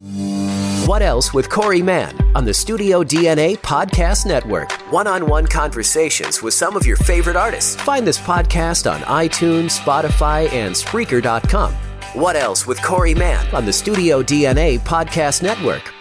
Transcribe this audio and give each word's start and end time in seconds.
What 0.00 1.02
else 1.02 1.34
with 1.34 1.50
Corey 1.50 1.82
Mann 1.82 2.16
on 2.36 2.44
the 2.44 2.54
Studio 2.54 3.02
DNA 3.02 3.58
Podcast 3.58 4.26
Network? 4.26 4.70
One 4.92 5.08
on 5.08 5.26
one 5.26 5.44
conversations 5.44 6.40
with 6.40 6.54
some 6.54 6.76
of 6.76 6.86
your 6.86 6.96
favorite 6.98 7.34
artists. 7.34 7.74
Find 7.74 8.06
this 8.06 8.18
podcast 8.18 8.88
on 8.88 9.00
iTunes, 9.00 9.76
Spotify, 9.76 10.48
and 10.52 10.72
Spreaker.com. 10.72 11.74
What 12.14 12.36
else 12.36 12.64
with 12.64 12.80
Corey 12.80 13.12
Mann 13.12 13.44
on 13.52 13.66
the 13.66 13.72
Studio 13.72 14.22
DNA 14.22 14.78
Podcast 14.78 15.42
Network? 15.42 15.92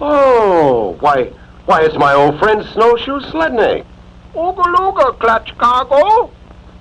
Oh, 0.00 0.96
why, 0.98 1.32
why, 1.66 1.84
it's 1.84 1.96
my 1.96 2.12
old 2.12 2.40
friend 2.40 2.64
Snowshoe 2.72 3.20
Sledney. 3.20 3.86
Ooga 4.34 5.18
Clutch 5.20 5.56
Cargo. 5.58 6.32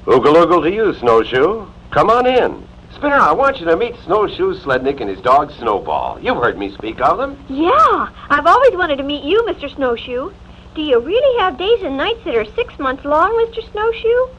Ooga 0.06 0.34
looga 0.34 0.64
to 0.64 0.72
you, 0.72 0.92
Snowshoe. 0.96 1.68
Come 1.92 2.10
on 2.10 2.26
in. 2.26 2.68
Spinner, 2.98 3.14
I 3.14 3.32
want 3.32 3.60
you 3.60 3.66
to 3.68 3.78
meet 3.78 3.94
Snowshoe 4.06 4.56
Slednick 4.56 5.02
and 5.02 5.08
his 5.08 5.22
dog 5.22 5.52
Snowball. 5.60 6.20
You've 6.20 6.38
heard 6.38 6.58
me 6.58 6.74
speak 6.74 7.00
of 7.00 7.20
them. 7.20 7.38
Yeah, 7.48 8.10
I've 8.28 8.48
always 8.48 8.74
wanted 8.74 8.96
to 8.96 9.04
meet 9.04 9.24
you, 9.24 9.44
Mr. 9.44 9.70
Snowshoe. 9.76 10.32
Do 10.74 10.82
you 10.82 11.00
really 11.00 11.40
have 11.40 11.60
days 11.60 11.84
and 11.84 11.96
nights 11.96 12.22
that 12.26 12.34
are 12.34 12.46
six 12.56 12.80
months 12.80 13.06
long, 13.06 13.30
Mr. 13.34 13.62
Snowshoe? 13.72 14.34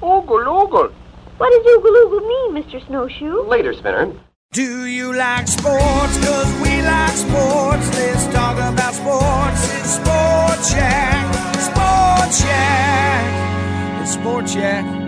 Ooga 0.00 0.46
looga. 0.46 0.92
What 1.38 1.50
does 1.50 1.66
oogaloogle 1.66 2.28
mean, 2.28 2.62
Mr. 2.62 2.86
Snowshoe? 2.86 3.42
Later, 3.48 3.74
Spinner. 3.74 4.12
Do 4.52 4.84
you 4.84 5.12
like 5.12 5.48
sports? 5.48 6.16
Cause 6.24 6.52
we 6.62 6.82
like 6.82 7.16
sports. 7.16 7.98
Let's 7.98 8.26
talk 8.28 8.54
about 8.54 8.94
sports. 8.94 9.74
It's 9.74 9.94
Sport 9.98 10.78
Yak. 10.78 11.34
Sport 11.58 12.46
Yak. 12.46 14.02
It's 14.02 14.12
Sport 14.12 14.54
Yak. 14.54 15.03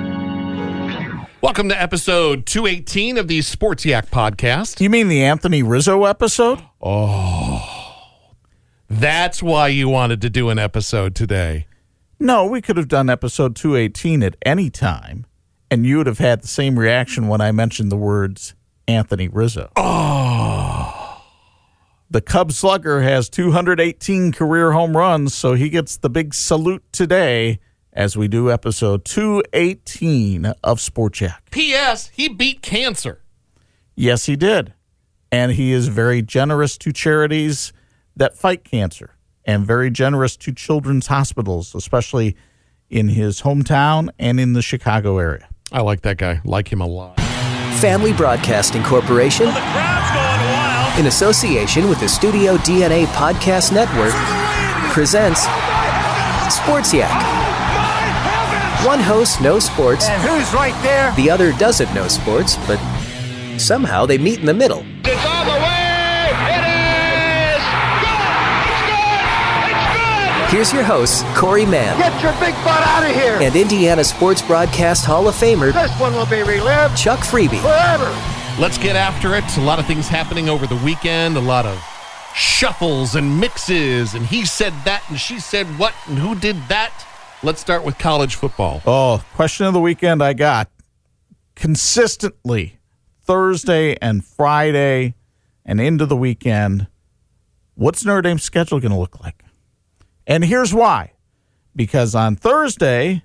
Welcome 1.46 1.68
to 1.68 1.80
episode 1.80 2.44
218 2.44 3.18
of 3.18 3.28
the 3.28 3.40
Sports 3.40 3.84
Yak 3.84 4.10
podcast. 4.10 4.80
You 4.80 4.90
mean 4.90 5.06
the 5.06 5.22
Anthony 5.22 5.62
Rizzo 5.62 6.02
episode? 6.02 6.60
Oh, 6.82 8.34
that's 8.90 9.44
why 9.44 9.68
you 9.68 9.88
wanted 9.88 10.20
to 10.22 10.28
do 10.28 10.50
an 10.50 10.58
episode 10.58 11.14
today. 11.14 11.68
No, 12.18 12.46
we 12.46 12.60
could 12.60 12.76
have 12.76 12.88
done 12.88 13.08
episode 13.08 13.54
218 13.54 14.24
at 14.24 14.34
any 14.44 14.70
time, 14.70 15.24
and 15.70 15.86
you 15.86 15.98
would 15.98 16.08
have 16.08 16.18
had 16.18 16.42
the 16.42 16.48
same 16.48 16.80
reaction 16.80 17.28
when 17.28 17.40
I 17.40 17.52
mentioned 17.52 17.92
the 17.92 17.96
words 17.96 18.56
Anthony 18.88 19.28
Rizzo. 19.28 19.70
Oh. 19.76 21.22
The 22.10 22.22
Cub 22.22 22.50
slugger 22.50 23.02
has 23.02 23.28
218 23.28 24.32
career 24.32 24.72
home 24.72 24.96
runs, 24.96 25.32
so 25.32 25.54
he 25.54 25.68
gets 25.68 25.96
the 25.96 26.10
big 26.10 26.34
salute 26.34 26.82
today 26.90 27.60
as 27.96 28.16
we 28.16 28.28
do 28.28 28.50
episode 28.50 29.04
218 29.06 30.46
of 30.62 30.80
Sport 30.80 31.20
Yak. 31.20 31.42
P.S. 31.50 32.10
He 32.14 32.28
beat 32.28 32.60
cancer. 32.60 33.22
Yes, 33.94 34.26
he 34.26 34.36
did. 34.36 34.74
And 35.32 35.52
he 35.52 35.72
is 35.72 35.88
very 35.88 36.20
generous 36.22 36.76
to 36.78 36.92
charities 36.92 37.72
that 38.14 38.36
fight 38.36 38.64
cancer 38.64 39.16
and 39.44 39.66
very 39.66 39.90
generous 39.90 40.36
to 40.36 40.52
children's 40.52 41.06
hospitals, 41.06 41.74
especially 41.74 42.36
in 42.90 43.08
his 43.08 43.40
hometown 43.40 44.10
and 44.18 44.38
in 44.38 44.52
the 44.52 44.62
Chicago 44.62 45.18
area. 45.18 45.48
I 45.72 45.80
like 45.80 46.02
that 46.02 46.18
guy. 46.18 46.40
Like 46.44 46.70
him 46.70 46.80
a 46.80 46.86
lot. 46.86 47.18
Family 47.80 48.12
Broadcasting 48.12 48.82
Corporation, 48.84 49.48
in 50.98 51.06
association 51.06 51.88
with 51.88 52.00
the 52.00 52.08
Studio 52.08 52.56
DNA 52.58 53.06
Podcast 53.06 53.72
Network, 53.72 54.14
presents 54.92 55.42
Sports 56.54 56.94
Yak. 56.94 57.35
One 58.86 59.00
host 59.00 59.40
knows 59.40 59.64
sports, 59.64 60.08
And 60.08 60.22
who's 60.22 60.54
right 60.54 60.80
there? 60.82 61.12
the 61.16 61.28
other 61.28 61.52
doesn't 61.54 61.92
know 61.92 62.06
sports, 62.06 62.56
but 62.68 62.78
somehow 63.58 64.06
they 64.06 64.16
meet 64.16 64.38
in 64.38 64.46
the 64.46 64.54
middle. 64.54 64.84
It's 65.04 65.26
on 65.26 65.46
the 65.46 65.52
way! 65.54 66.30
It 66.54 66.62
is! 66.70 67.62
Good! 68.06 68.70
It's 68.70 68.82
good! 68.86 69.70
It's 69.72 69.96
good! 69.98 70.50
Here's 70.54 70.72
your 70.72 70.84
host, 70.84 71.24
Corey 71.34 71.66
Mann 71.66 71.98
Get 71.98 72.22
your 72.22 72.32
big 72.34 72.54
butt 72.62 72.86
out 72.86 73.02
of 73.02 73.14
here! 73.16 73.38
and 73.40 73.56
Indiana 73.56 74.04
Sports 74.04 74.40
Broadcast 74.40 75.04
Hall 75.04 75.26
of 75.26 75.34
Famer 75.34 75.72
This 75.72 75.90
one 76.00 76.12
will 76.14 76.26
be 76.26 76.42
relived 76.44 76.96
Chuck 76.96 77.18
Freeby. 77.20 77.60
forever! 77.60 78.14
Let's 78.60 78.78
get 78.78 78.94
after 78.94 79.34
it. 79.34 79.44
A 79.56 79.60
lot 79.62 79.80
of 79.80 79.86
things 79.86 80.06
happening 80.06 80.48
over 80.48 80.66
the 80.66 80.76
weekend, 80.76 81.36
a 81.36 81.40
lot 81.40 81.66
of 81.66 81.76
shuffles 82.36 83.16
and 83.16 83.40
mixes, 83.40 84.14
and 84.14 84.24
he 84.24 84.46
said 84.46 84.72
that 84.84 85.02
and 85.08 85.18
she 85.18 85.40
said 85.40 85.66
what 85.78 85.92
and 86.06 86.18
who 86.18 86.36
did 86.36 86.56
that. 86.68 86.92
Let's 87.42 87.60
start 87.60 87.84
with 87.84 87.98
college 87.98 88.34
football. 88.34 88.82
Oh, 88.86 89.22
question 89.34 89.66
of 89.66 89.74
the 89.74 89.80
weekend 89.80 90.22
I 90.22 90.32
got 90.32 90.70
consistently 91.54 92.78
Thursday 93.24 93.96
and 94.00 94.24
Friday 94.24 95.14
and 95.64 95.78
into 95.78 96.06
the 96.06 96.16
weekend. 96.16 96.86
What's 97.74 98.06
Notre 98.06 98.22
Dame's 98.22 98.42
schedule 98.42 98.80
going 98.80 98.92
to 98.92 98.98
look 98.98 99.20
like? 99.20 99.44
And 100.26 100.44
here's 100.44 100.72
why. 100.72 101.12
Because 101.74 102.14
on 102.14 102.36
Thursday, 102.36 103.22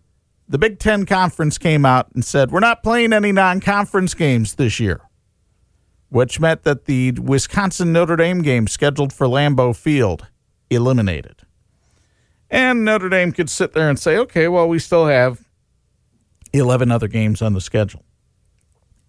the 0.48 0.58
Big 0.58 0.78
Ten 0.78 1.06
Conference 1.06 1.58
came 1.58 1.86
out 1.86 2.12
and 2.14 2.26
said, 2.26 2.52
we're 2.52 2.60
not 2.60 2.84
playing 2.84 3.14
any 3.14 3.32
non 3.32 3.62
conference 3.62 4.14
games 4.14 4.56
this 4.56 4.78
year, 4.78 5.00
which 6.10 6.38
meant 6.38 6.64
that 6.64 6.84
the 6.84 7.12
Wisconsin 7.12 7.94
Notre 7.94 8.18
Dame 8.18 8.42
game 8.42 8.68
scheduled 8.68 9.14
for 9.14 9.26
Lambeau 9.26 9.74
Field 9.74 10.28
eliminated. 10.70 11.44
And 12.52 12.84
Notre 12.84 13.08
Dame 13.08 13.32
could 13.32 13.50
sit 13.50 13.72
there 13.72 13.90
and 13.90 13.98
say, 13.98 14.18
okay, 14.18 14.50
well, 14.50 14.68
we 14.68 14.78
still 14.78 15.08
have 15.08 15.48
11 16.52 16.92
other 16.92 17.08
games 17.08 17.42
on 17.42 17.54
the 17.54 17.62
schedule. 17.62 18.04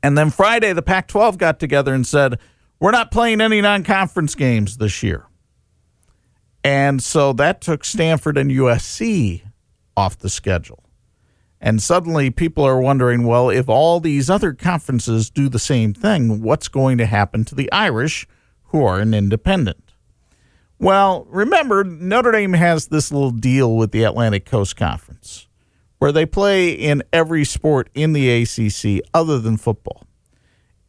And 0.00 0.16
then 0.16 0.30
Friday, 0.30 0.72
the 0.72 0.82
Pac 0.82 1.08
12 1.08 1.38
got 1.38 1.58
together 1.58 1.92
and 1.92 2.06
said, 2.06 2.38
we're 2.78 2.92
not 2.92 3.10
playing 3.10 3.40
any 3.40 3.60
non 3.60 3.82
conference 3.82 4.34
games 4.34 4.78
this 4.78 5.02
year. 5.02 5.26
And 6.64 7.02
so 7.02 7.32
that 7.34 7.60
took 7.60 7.84
Stanford 7.84 8.38
and 8.38 8.50
USC 8.50 9.42
off 9.96 10.18
the 10.18 10.30
schedule. 10.30 10.84
And 11.60 11.82
suddenly 11.82 12.30
people 12.30 12.64
are 12.64 12.80
wondering 12.80 13.24
well, 13.24 13.50
if 13.50 13.68
all 13.68 14.00
these 14.00 14.28
other 14.30 14.52
conferences 14.52 15.30
do 15.30 15.48
the 15.48 15.60
same 15.60 15.94
thing, 15.94 16.42
what's 16.42 16.68
going 16.68 16.98
to 16.98 17.06
happen 17.06 17.44
to 17.44 17.54
the 17.54 17.70
Irish, 17.70 18.26
who 18.66 18.84
are 18.84 18.98
an 18.98 19.14
independent? 19.14 19.91
Well, 20.82 21.28
remember, 21.30 21.84
Notre 21.84 22.32
Dame 22.32 22.54
has 22.54 22.88
this 22.88 23.12
little 23.12 23.30
deal 23.30 23.76
with 23.76 23.92
the 23.92 24.02
Atlantic 24.02 24.44
Coast 24.44 24.74
Conference 24.74 25.46
where 26.00 26.10
they 26.10 26.26
play 26.26 26.72
in 26.72 27.04
every 27.12 27.44
sport 27.44 27.88
in 27.94 28.12
the 28.12 28.28
ACC 28.28 29.00
other 29.14 29.38
than 29.38 29.56
football. 29.56 30.04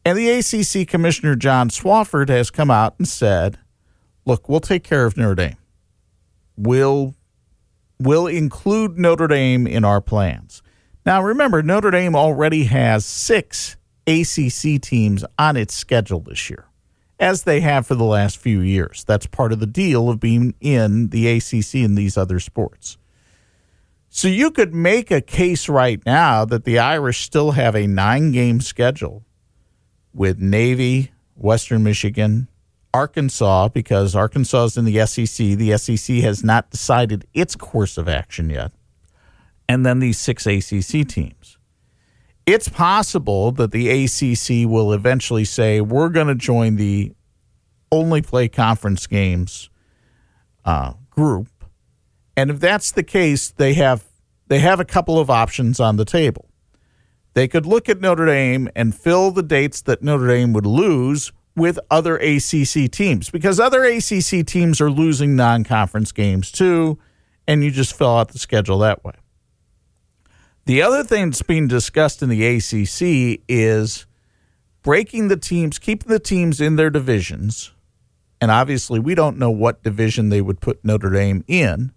And 0.04 0.18
the 0.18 0.30
ACC 0.30 0.88
Commissioner 0.88 1.36
John 1.36 1.68
Swofford 1.68 2.28
has 2.28 2.50
come 2.50 2.72
out 2.72 2.96
and 2.98 3.06
said, 3.06 3.60
look, 4.26 4.48
we'll 4.48 4.58
take 4.58 4.82
care 4.82 5.06
of 5.06 5.16
Notre 5.16 5.36
Dame. 5.36 5.58
We'll, 6.56 7.14
we'll 8.00 8.26
include 8.26 8.98
Notre 8.98 9.28
Dame 9.28 9.68
in 9.68 9.84
our 9.84 10.00
plans. 10.00 10.60
Now, 11.06 11.22
remember, 11.22 11.62
Notre 11.62 11.92
Dame 11.92 12.16
already 12.16 12.64
has 12.64 13.06
six 13.06 13.76
ACC 14.08 14.82
teams 14.82 15.24
on 15.38 15.56
its 15.56 15.72
schedule 15.72 16.18
this 16.18 16.50
year, 16.50 16.66
as 17.24 17.44
they 17.44 17.60
have 17.60 17.86
for 17.86 17.94
the 17.94 18.04
last 18.04 18.36
few 18.36 18.60
years. 18.60 19.02
That's 19.02 19.26
part 19.26 19.50
of 19.50 19.58
the 19.58 19.66
deal 19.66 20.10
of 20.10 20.20
being 20.20 20.54
in 20.60 21.08
the 21.08 21.26
ACC 21.26 21.76
and 21.76 21.96
these 21.96 22.18
other 22.18 22.38
sports. 22.38 22.98
So 24.10 24.28
you 24.28 24.50
could 24.50 24.74
make 24.74 25.10
a 25.10 25.22
case 25.22 25.66
right 25.66 26.04
now 26.04 26.44
that 26.44 26.64
the 26.64 26.78
Irish 26.78 27.24
still 27.24 27.52
have 27.52 27.74
a 27.74 27.86
nine 27.86 28.30
game 28.30 28.60
schedule 28.60 29.24
with 30.12 30.38
Navy, 30.38 31.12
Western 31.34 31.82
Michigan, 31.82 32.46
Arkansas, 32.92 33.68
because 33.68 34.14
Arkansas 34.14 34.64
is 34.64 34.76
in 34.76 34.84
the 34.84 35.06
SEC. 35.06 35.56
The 35.56 35.78
SEC 35.78 36.16
has 36.16 36.44
not 36.44 36.70
decided 36.70 37.26
its 37.32 37.56
course 37.56 37.96
of 37.96 38.06
action 38.06 38.50
yet. 38.50 38.70
And 39.66 39.86
then 39.86 39.98
these 39.98 40.18
six 40.18 40.46
ACC 40.46 41.08
teams. 41.08 41.53
It's 42.46 42.68
possible 42.68 43.52
that 43.52 43.72
the 43.72 43.88
ACC 43.88 44.68
will 44.68 44.92
eventually 44.92 45.44
say, 45.46 45.80
we're 45.80 46.10
going 46.10 46.26
to 46.26 46.34
join 46.34 46.76
the 46.76 47.12
only 47.90 48.20
play 48.20 48.48
conference 48.48 49.06
games 49.06 49.70
uh, 50.64 50.94
group. 51.10 51.48
And 52.36 52.50
if 52.50 52.60
that's 52.60 52.90
the 52.90 53.02
case, 53.02 53.50
they 53.50 53.74
have 53.74 54.04
they 54.48 54.58
have 54.58 54.78
a 54.78 54.84
couple 54.84 55.18
of 55.18 55.30
options 55.30 55.80
on 55.80 55.96
the 55.96 56.04
table. 56.04 56.50
They 57.32 57.48
could 57.48 57.64
look 57.64 57.88
at 57.88 58.00
Notre 58.00 58.26
Dame 58.26 58.68
and 58.76 58.94
fill 58.94 59.30
the 59.30 59.42
dates 59.42 59.80
that 59.82 60.02
Notre 60.02 60.28
Dame 60.28 60.52
would 60.52 60.66
lose 60.66 61.32
with 61.56 61.78
other 61.90 62.16
ACC 62.16 62.90
teams 62.90 63.30
because 63.30 63.58
other 63.58 63.84
ACC 63.84 64.46
teams 64.46 64.80
are 64.80 64.90
losing 64.90 65.36
non 65.36 65.64
conference 65.64 66.12
games 66.12 66.50
too, 66.50 66.98
and 67.46 67.64
you 67.64 67.70
just 67.70 67.96
fill 67.96 68.16
out 68.16 68.28
the 68.28 68.38
schedule 68.38 68.78
that 68.80 69.04
way. 69.04 69.14
The 70.66 70.80
other 70.80 71.04
thing 71.04 71.30
that's 71.30 71.42
being 71.42 71.68
discussed 71.68 72.22
in 72.22 72.30
the 72.30 72.46
ACC 72.46 73.42
is 73.48 74.06
breaking 74.82 75.28
the 75.28 75.36
teams, 75.36 75.78
keeping 75.78 76.08
the 76.08 76.18
teams 76.18 76.60
in 76.60 76.76
their 76.76 76.88
divisions. 76.88 77.72
And 78.40 78.50
obviously, 78.50 78.98
we 78.98 79.14
don't 79.14 79.38
know 79.38 79.50
what 79.50 79.82
division 79.82 80.30
they 80.30 80.40
would 80.40 80.60
put 80.60 80.82
Notre 80.82 81.10
Dame 81.10 81.44
in, 81.46 81.92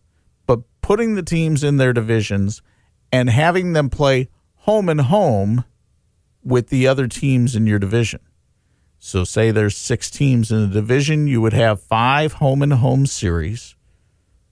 but 0.45 0.61
putting 0.81 1.15
the 1.15 1.23
teams 1.23 1.63
in 1.63 1.77
their 1.77 1.93
divisions 1.93 2.61
and 3.11 3.29
having 3.29 3.71
them 3.71 3.89
play 3.89 4.29
home 4.55 4.89
and 4.89 5.01
home 5.01 5.63
with 6.43 6.67
the 6.67 6.87
other 6.87 7.07
teams 7.07 7.55
in 7.55 7.67
your 7.67 7.79
division. 7.79 8.19
So, 8.99 9.23
say 9.23 9.51
there's 9.51 9.77
six 9.77 10.09
teams 10.09 10.51
in 10.51 10.57
a 10.57 10.67
division, 10.67 11.27
you 11.27 11.39
would 11.39 11.53
have 11.53 11.81
five 11.81 12.33
home 12.33 12.61
and 12.61 12.73
home 12.73 13.05
series 13.05 13.75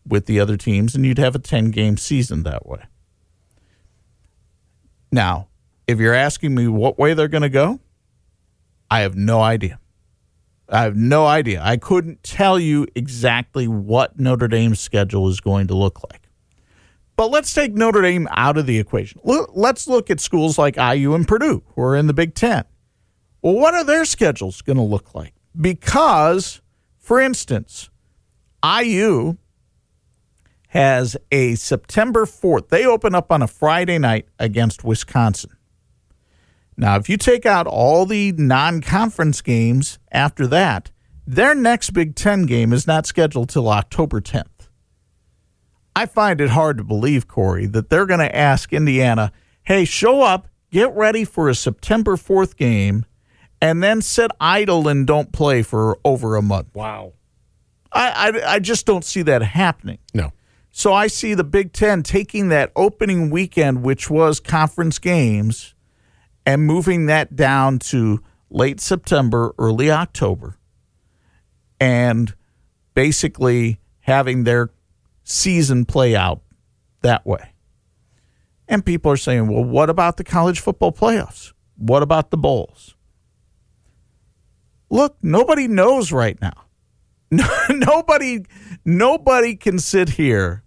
with 0.07 0.25
the 0.25 0.39
other 0.39 0.55
teams, 0.55 0.95
and 0.95 1.05
you'd 1.05 1.17
have 1.17 1.35
a 1.35 1.39
10 1.39 1.71
game 1.71 1.97
season 1.97 2.43
that 2.43 2.65
way. 2.65 2.83
Now, 5.15 5.47
if 5.87 5.97
you're 5.97 6.13
asking 6.13 6.53
me 6.53 6.67
what 6.67 6.99
way 6.99 7.13
they're 7.13 7.29
going 7.29 7.41
to 7.41 7.49
go, 7.49 7.79
I 8.91 8.99
have 8.99 9.15
no 9.15 9.41
idea. 9.41 9.79
I 10.67 10.81
have 10.81 10.97
no 10.97 11.25
idea. 11.25 11.61
I 11.63 11.77
couldn't 11.77 12.21
tell 12.21 12.59
you 12.59 12.85
exactly 12.95 13.65
what 13.65 14.19
Notre 14.19 14.49
Dame's 14.49 14.81
schedule 14.81 15.29
is 15.29 15.39
going 15.39 15.67
to 15.67 15.73
look 15.73 16.03
like. 16.11 16.27
But 17.15 17.31
let's 17.31 17.53
take 17.53 17.73
Notre 17.73 18.01
Dame 18.01 18.27
out 18.31 18.57
of 18.57 18.65
the 18.65 18.77
equation. 18.77 19.21
Let's 19.23 19.87
look 19.87 20.09
at 20.09 20.19
schools 20.19 20.57
like 20.57 20.75
IU 20.75 21.13
and 21.15 21.25
Purdue, 21.25 21.63
who 21.75 21.81
are 21.81 21.95
in 21.95 22.07
the 22.07 22.13
Big 22.13 22.35
Ten. 22.35 22.65
Well, 23.41 23.53
what 23.53 23.73
are 23.73 23.85
their 23.85 24.03
schedules 24.03 24.61
going 24.61 24.75
to 24.75 24.83
look 24.83 25.15
like? 25.15 25.33
Because, 25.59 26.61
for 26.97 27.21
instance, 27.21 27.89
IU 28.65 29.37
has 30.75 31.15
a 31.31 31.55
September 31.55 32.25
4th. 32.25 32.67
They 32.67 32.85
open 32.85 33.15
up 33.15 33.31
on 33.31 33.41
a 33.41 33.47
Friday 33.47 33.97
night 33.97 34.27
against 34.37 34.83
Wisconsin. 34.83 35.51
Now, 36.75 36.97
if 36.97 37.07
you 37.07 37.15
take 37.15 37.45
out 37.45 37.65
all 37.65 38.05
the 38.05 38.33
non 38.33 38.81
conference 38.81 39.41
games 39.41 39.99
after 40.11 40.45
that, 40.47 40.91
their 41.25 41.55
next 41.55 41.91
Big 41.91 42.13
Ten 42.13 42.45
game 42.45 42.73
is 42.73 42.85
not 42.85 43.05
scheduled 43.05 43.47
till 43.47 43.69
October 43.69 44.19
10th. 44.19 44.67
I 45.95 46.07
find 46.07 46.41
it 46.41 46.49
hard 46.49 46.77
to 46.77 46.83
believe, 46.83 47.25
Corey, 47.25 47.67
that 47.67 47.89
they're 47.89 48.05
going 48.05 48.19
to 48.19 48.35
ask 48.35 48.73
Indiana, 48.73 49.31
hey, 49.63 49.85
show 49.85 50.23
up, 50.23 50.49
get 50.71 50.93
ready 50.93 51.23
for 51.23 51.47
a 51.47 51.55
September 51.55 52.17
4th 52.17 52.57
game, 52.57 53.05
and 53.61 53.81
then 53.81 54.01
sit 54.01 54.29
idle 54.41 54.89
and 54.89 55.07
don't 55.07 55.31
play 55.31 55.61
for 55.61 55.97
over 56.03 56.35
a 56.35 56.41
month. 56.41 56.75
Wow. 56.75 57.13
I, 57.93 58.09
I, 58.09 58.55
I 58.55 58.59
just 58.59 58.85
don't 58.85 59.05
see 59.05 59.21
that 59.21 59.41
happening. 59.41 59.99
No. 60.13 60.33
So 60.77 60.93
I 60.93 61.07
see 61.07 61.35
the 61.35 61.45
Big 61.45 61.71
Ten 61.71 62.03
taking 62.03 62.49
that 62.49 62.73
opening 62.75 63.29
weekend, 63.29 63.81
which 63.81 64.09
was 64.09 64.41
conference 64.41 64.99
games, 64.99 65.73
and 66.45 66.65
moving 66.65 67.05
that 67.05 67.33
down 67.33 67.79
to 67.79 68.21
late 68.49 68.81
September, 68.81 69.55
early 69.57 69.89
October, 69.89 70.57
and 71.79 72.35
basically 72.93 73.79
having 74.01 74.43
their 74.43 74.69
season 75.23 75.85
play 75.85 76.13
out 76.13 76.41
that 77.03 77.25
way. 77.25 77.53
And 78.67 78.85
people 78.85 79.09
are 79.13 79.17
saying, 79.17 79.47
well, 79.47 79.63
what 79.63 79.89
about 79.89 80.17
the 80.17 80.25
college 80.25 80.59
football 80.59 80.91
playoffs? 80.91 81.53
What 81.77 82.03
about 82.03 82.31
the 82.31 82.37
bowls? 82.37 82.95
Look, 84.89 85.15
nobody 85.21 85.69
knows 85.69 86.11
right 86.11 86.37
now. 86.41 86.65
nobody 87.69 88.45
nobody 88.83 89.55
can 89.55 89.79
sit 89.79 90.09
here 90.09 90.63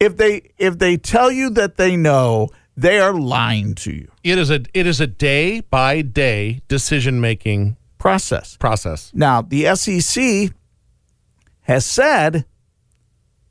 if 0.00 0.16
they 0.16 0.50
if 0.58 0.78
they 0.78 0.96
tell 0.96 1.30
you 1.30 1.50
that 1.50 1.76
they 1.76 1.96
know, 1.96 2.48
they 2.76 3.00
are 3.00 3.12
lying 3.12 3.74
to 3.76 3.92
you. 3.92 4.10
It 4.22 4.38
is 4.38 4.50
a 4.50 4.62
it 4.74 4.86
is 4.86 5.00
a 5.00 5.06
day 5.06 5.60
by 5.60 6.02
day 6.02 6.60
decision 6.68 7.20
making 7.20 7.76
process. 7.98 8.56
Process. 8.56 9.10
Now, 9.14 9.42
the 9.42 9.74
SEC 9.74 10.52
has 11.62 11.84
said 11.84 12.44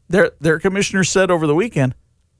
their 0.10 0.32
their 0.40 0.60
commissioner 0.60 1.04
said 1.04 1.30
over 1.30 1.46
the 1.46 1.56
weekend, 1.56 1.96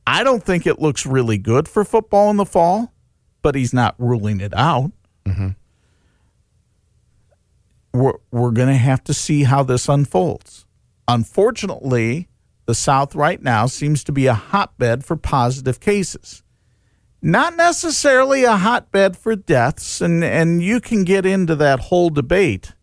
I 0.06 0.24
don't 0.24 0.44
think 0.44 0.66
it 0.66 0.80
looks 0.80 1.06
really 1.06 1.38
good 1.38 1.68
for 1.68 1.84
football 1.84 2.30
in 2.30 2.38
the 2.38 2.46
fall, 2.46 2.94
but 3.42 3.56
he's 3.56 3.74
not 3.74 3.96
ruling 3.98 4.40
it 4.40 4.54
out. 4.56 4.92
Mm-hmm. 5.26 5.50
We're, 7.94 8.14
we're 8.32 8.52
going 8.52 8.70
to 8.70 8.76
have 8.76 9.04
to 9.06 9.14
see 9.14 9.44
how 9.44 9.64
this 9.64 9.90
unfolds. 9.90 10.66
Unfortunately, 11.08 12.30
the 12.68 12.76
South 12.76 13.16
right 13.16 13.42
now 13.42 13.66
seems 13.66 14.04
to 14.04 14.12
be 14.12 14.28
a 14.28 14.34
hotbed 14.34 15.04
for 15.06 15.16
positive 15.16 15.80
cases. 15.80 16.44
Not 17.22 17.56
necessarily 17.56 18.44
a 18.44 18.58
hotbed 18.58 19.18
for 19.18 19.36
deaths, 19.36 20.02
and, 20.02 20.24
and 20.24 20.62
you 20.62 20.80
can 20.82 21.04
get 21.06 21.26
into 21.26 21.56
that 21.56 21.80
whole 21.80 22.10
debate. 22.10 22.74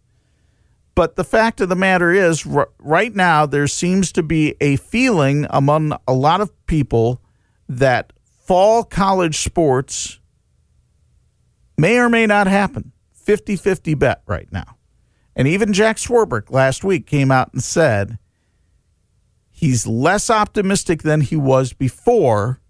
But 0.95 1.17
the 1.17 1.25
fact 1.25 1.61
of 1.61 1.69
the 1.69 1.77
matter 1.77 2.11
is, 2.11 2.47
r- 2.47 2.71
right 2.79 3.15
now, 3.15 3.45
there 3.47 3.67
seems 3.67 4.11
to 4.13 4.23
be 4.23 4.57
a 4.61 4.77
feeling 4.77 5.47
among 5.51 5.97
a 6.09 6.15
lot 6.15 6.41
of 6.41 6.51
people 6.67 7.21
that 7.69 8.13
fall 8.23 8.85
college 8.85 9.39
sports 9.39 10.19
may 11.77 11.99
or 11.99 12.09
may 12.09 12.27
not 12.27 12.47
happen. 12.47 12.93
50 13.13 13.57
50 13.57 13.95
bet 13.95 14.23
right 14.27 14.51
now. 14.51 14.77
And 15.37 15.47
even 15.47 15.73
Jack 15.73 15.97
Swarbrick 15.97 16.51
last 16.51 16.85
week 16.85 17.07
came 17.07 17.31
out 17.31 17.53
and 17.53 17.63
said 17.63 18.19
he's 19.55 19.87
less 19.87 20.29
optimistic 20.29 21.03
than 21.03 21.21
he 21.21 21.37
was 21.37 21.73
before 21.73 22.61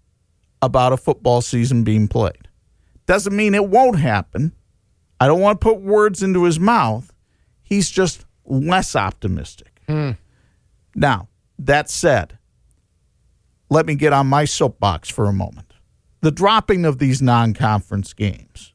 about 0.61 0.93
a 0.93 0.97
football 0.97 1.41
season 1.41 1.83
being 1.83 2.07
played. 2.07 2.47
Doesn't 3.07 3.35
mean 3.35 3.55
it 3.55 3.67
won't 3.67 3.99
happen. 3.99 4.53
I 5.19 5.27
don't 5.27 5.41
want 5.41 5.59
to 5.59 5.63
put 5.63 5.81
words 5.81 6.21
into 6.21 6.43
his 6.43 6.59
mouth. 6.59 7.11
He's 7.61 7.89
just 7.89 8.25
less 8.45 8.95
optimistic. 8.95 9.81
Mm. 9.89 10.17
Now, 10.93 11.27
that 11.57 11.89
said, 11.89 12.37
let 13.69 13.87
me 13.87 13.95
get 13.95 14.13
on 14.13 14.27
my 14.27 14.45
soapbox 14.45 15.09
for 15.09 15.25
a 15.25 15.33
moment. 15.33 15.73
The 16.21 16.31
dropping 16.31 16.85
of 16.85 16.99
these 16.99 17.21
non 17.21 17.53
conference 17.53 18.13
games. 18.13 18.73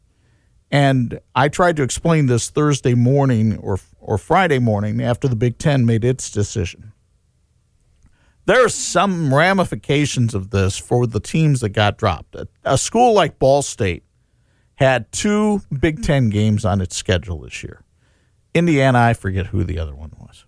And 0.71 1.21
I 1.35 1.49
tried 1.49 1.77
to 1.77 1.83
explain 1.83 2.27
this 2.27 2.51
Thursday 2.51 2.95
morning 2.95 3.57
or, 3.59 3.79
or 4.01 4.19
Friday 4.19 4.59
morning 4.59 5.01
after 5.01 5.29
the 5.29 5.37
Big 5.37 5.59
Ten 5.59 5.87
made 5.87 6.05
its 6.05 6.31
decision 6.31 6.90
there 8.51 8.65
are 8.65 8.69
some 8.69 9.33
ramifications 9.33 10.35
of 10.35 10.51
this 10.51 10.77
for 10.77 11.07
the 11.07 11.21
teams 11.21 11.61
that 11.61 11.69
got 11.69 11.97
dropped. 11.97 12.35
A, 12.35 12.49
a 12.65 12.77
school 12.77 13.13
like 13.13 13.39
Ball 13.39 13.63
State 13.63 14.03
had 14.75 15.13
two 15.13 15.63
Big 15.79 16.03
Ten 16.03 16.31
games 16.31 16.65
on 16.65 16.81
its 16.81 16.97
schedule 16.97 17.43
this 17.43 17.63
year. 17.63 17.85
Indiana, 18.53 18.99
I 18.99 19.15
forget 19.15 19.47
who 19.47 19.63
the 19.63 19.79
other 19.79 19.95
one 19.95 20.11
was. 20.19 20.45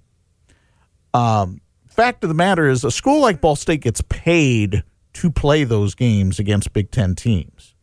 Um, 1.14 1.60
fact 1.86 2.24
of 2.24 2.28
the 2.28 2.34
matter 2.34 2.68
is, 2.68 2.82
a 2.82 2.90
school 2.90 3.20
like 3.20 3.40
Ball 3.40 3.54
State 3.54 3.82
gets 3.82 4.00
paid 4.08 4.82
to 5.12 5.30
play 5.30 5.62
those 5.62 5.94
games 5.94 6.40
against 6.40 6.72
Big 6.72 6.90
Ten 6.90 7.14
teams, 7.14 7.76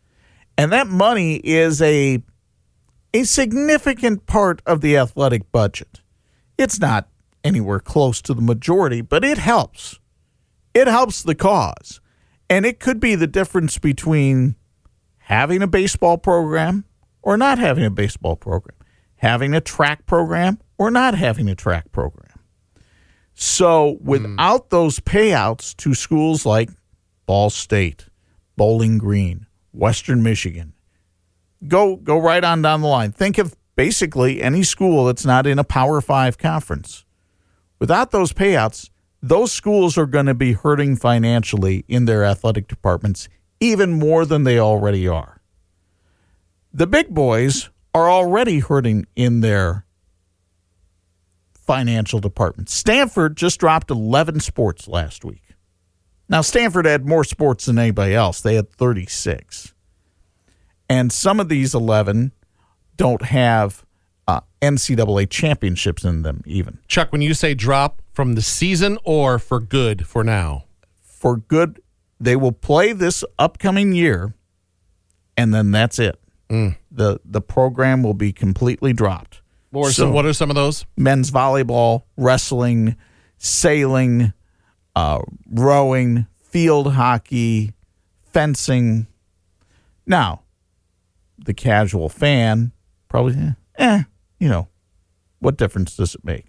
and 0.57 0.69
that 0.73 0.88
money 0.88 1.35
is 1.35 1.81
a 1.81 2.21
a 3.13 3.23
significant 3.23 4.25
part 4.25 4.61
of 4.65 4.81
the 4.81 4.97
athletic 4.97 5.49
budget. 5.53 6.01
It's 6.57 6.77
not 6.77 7.07
anywhere 7.41 7.79
close 7.79 8.21
to 8.23 8.33
the 8.33 8.41
majority, 8.41 8.99
but 8.99 9.23
it 9.23 9.38
helps 9.38 9.99
it 10.73 10.88
helps 10.88 11.23
the 11.23 11.35
cause. 11.35 12.01
And 12.49 12.65
it 12.65 12.79
could 12.79 12.99
be 12.99 13.15
the 13.15 13.27
difference 13.27 13.77
between 13.77 14.55
having 15.19 15.61
a 15.61 15.67
baseball 15.67 16.17
program 16.17 16.85
or 17.21 17.38
not 17.38 17.59
having 17.59 17.85
a 17.85 17.91
baseball 17.91 18.35
program, 18.35 18.75
having 19.17 19.53
a 19.53 19.61
track 19.61 20.05
program 20.05 20.59
or 20.77 20.89
not 20.89 21.13
having 21.13 21.47
a 21.47 21.55
track 21.55 21.91
program. 21.91 22.39
So 23.33 23.97
without 24.01 24.65
mm. 24.65 24.69
those 24.69 24.99
payouts 24.99 25.75
to 25.77 25.93
schools 25.93 26.45
like 26.45 26.69
Ball 27.25 27.49
State, 27.49 28.07
Bowling 28.57 28.97
Green, 28.97 29.45
Western 29.71 30.23
Michigan, 30.23 30.73
go 31.67 31.95
go 31.95 32.17
right 32.17 32.43
on 32.43 32.61
down 32.61 32.81
the 32.81 32.88
line. 32.88 33.11
Think 33.11 33.38
of 33.38 33.55
basically 33.75 34.41
any 34.41 34.63
school 34.63 35.05
that's 35.05 35.25
not 35.25 35.47
in 35.47 35.59
a 35.59 35.63
Power 35.63 36.01
5 36.01 36.38
conference. 36.38 37.05
Without 37.79 38.11
those 38.11 38.33
payouts, 38.33 38.89
those 39.21 39.51
schools 39.51 39.97
are 39.97 40.05
going 40.05 40.27
to 40.27 40.33
be 40.33 40.53
hurting 40.53 40.95
financially 40.95 41.83
in 41.88 42.05
their 42.05 42.23
athletic 42.23 42.67
departments 42.67 43.27
even 43.59 43.91
more 43.91 44.25
than 44.25 44.43
they 44.43 44.59
already 44.59 45.07
are. 45.07 45.41
The 46.73 46.88
big 46.88 47.09
boys 47.09 47.69
are 47.93 48.09
already 48.09 48.59
hurting 48.59 49.05
in 49.15 49.41
their 49.41 49.85
financial 51.53 52.19
department. 52.19 52.69
Stanford 52.69 53.35
just 53.35 53.59
dropped 53.59 53.91
11 53.91 54.39
sports 54.39 54.88
last 54.88 55.25
week. 55.25 55.43
Now, 56.27 56.41
Stanford 56.41 56.85
had 56.85 57.07
more 57.07 57.23
sports 57.23 57.65
than 57.65 57.79
anybody 57.79 58.13
else, 58.13 58.41
they 58.41 58.55
had 58.55 58.71
36. 58.71 59.73
And 60.88 61.11
some 61.11 61.39
of 61.39 61.49
these 61.49 61.75
11 61.75 62.31
don't 62.97 63.21
have 63.23 63.85
uh, 64.29 64.41
NCAA 64.62 65.29
championships 65.29 66.03
in 66.03 66.21
them, 66.21 66.41
even 66.45 66.79
Chuck, 66.88 67.12
when 67.12 67.21
you 67.21 67.33
say 67.33 67.53
drop 67.53 68.01
from 68.12 68.36
the 68.36 68.41
season 68.41 68.98
or 69.03 69.39
for 69.39 69.59
good 69.59 70.05
for 70.05 70.24
now? 70.24 70.65
for 71.01 71.36
good. 71.38 71.81
They 72.19 72.36
will 72.36 72.51
play 72.53 72.93
this 72.93 73.24
upcoming 73.38 73.91
year, 73.93 74.33
and 75.38 75.53
then 75.53 75.71
that's 75.71 76.00
it. 76.00 76.19
the 76.50 77.19
The 77.25 77.41
program 77.41 78.03
will 78.03 78.13
be 78.13 78.31
completely 78.31 78.93
dropped. 78.93 79.41
Or 79.74 79.91
So- 79.91 80.09
what 80.12 80.25
are 80.25 80.33
some 80.33 80.50
of 80.50 80.55
those? 80.55 80.86
men's 80.98 81.29
volleyball, 81.31 82.03
wrestling, 82.17 82.95
sailing, 83.38 84.33
uh, 84.95 85.19
rowing, 85.51 86.25
field 86.41 86.93
hockey, 86.93 87.74
fencing. 88.33 89.07
Now, 90.07 90.41
the 91.38 91.53
casual 91.53 92.09
fan 92.09 92.71
probably, 93.09 93.55
eh, 93.77 94.03
you 94.39 94.50
know, 94.50 94.67
what 95.39 95.58
difference 95.58 95.96
does 95.96 96.15
it 96.15 96.24
make? 96.24 96.46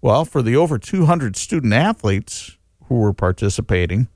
Well, 0.00 0.24
for 0.24 0.42
the 0.42 0.56
over 0.56 0.78
200 0.78 1.36
student 1.36 1.72
athletes 1.72 2.56
who 2.88 2.96
were 2.96 3.12
participating, 3.14 4.08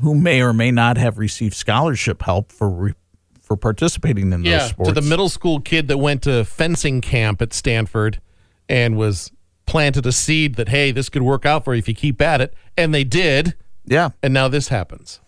who 0.00 0.14
may 0.14 0.40
or 0.40 0.52
may 0.52 0.70
not 0.70 0.96
have 0.96 1.18
received 1.18 1.54
scholarship 1.54 2.22
help 2.22 2.52
for 2.52 2.68
re- 2.70 2.94
for 3.40 3.56
participating 3.56 4.32
in 4.32 4.42
those 4.42 4.50
Yeah, 4.50 4.66
sports. 4.68 4.88
to 4.88 4.94
the 4.94 5.02
middle 5.06 5.28
school 5.28 5.60
kid 5.60 5.88
that 5.88 5.98
went 5.98 6.22
to 6.22 6.44
fencing 6.44 7.00
camp 7.00 7.42
at 7.42 7.52
Stanford 7.52 8.20
and 8.68 8.96
was 8.96 9.32
planted 9.66 10.06
a 10.06 10.12
seed 10.12 10.54
that 10.54 10.68
hey, 10.68 10.92
this 10.92 11.08
could 11.08 11.22
work 11.22 11.44
out 11.44 11.64
for 11.64 11.74
you 11.74 11.78
if 11.80 11.88
you 11.88 11.94
keep 11.94 12.20
at 12.22 12.40
it, 12.40 12.54
and 12.76 12.94
they 12.94 13.04
did, 13.04 13.54
yeah. 13.84 14.10
and 14.22 14.32
now 14.32 14.46
this 14.48 14.68
happens. 14.68 15.20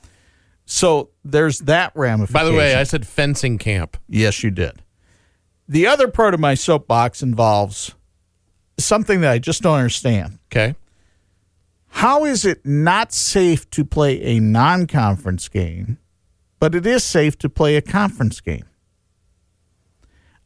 So 0.64 1.10
there's 1.24 1.58
that 1.60 1.92
ramification. 1.94 2.32
By 2.32 2.44
the 2.50 2.56
way, 2.56 2.74
I 2.76 2.84
said 2.84 3.06
fencing 3.06 3.58
camp. 3.58 3.96
Yes, 4.08 4.42
you 4.42 4.50
did. 4.50 4.80
The 5.68 5.86
other 5.86 6.08
part 6.08 6.34
of 6.34 6.40
my 6.40 6.54
soapbox 6.54 7.22
involves 7.22 7.94
something 8.78 9.20
that 9.22 9.30
I 9.30 9.38
just 9.38 9.62
don't 9.62 9.78
understand. 9.78 10.38
Okay, 10.52 10.74
How 11.88 12.24
is 12.24 12.44
it 12.44 12.64
not 12.64 13.12
safe 13.12 13.68
to 13.70 13.84
play 13.84 14.20
a 14.22 14.40
non 14.40 14.86
conference 14.86 15.48
game, 15.48 15.98
but 16.60 16.74
it 16.74 16.86
is 16.86 17.02
safe 17.02 17.38
to 17.38 17.48
play 17.48 17.76
a 17.76 17.82
conference 17.82 18.40
game? 18.40 18.64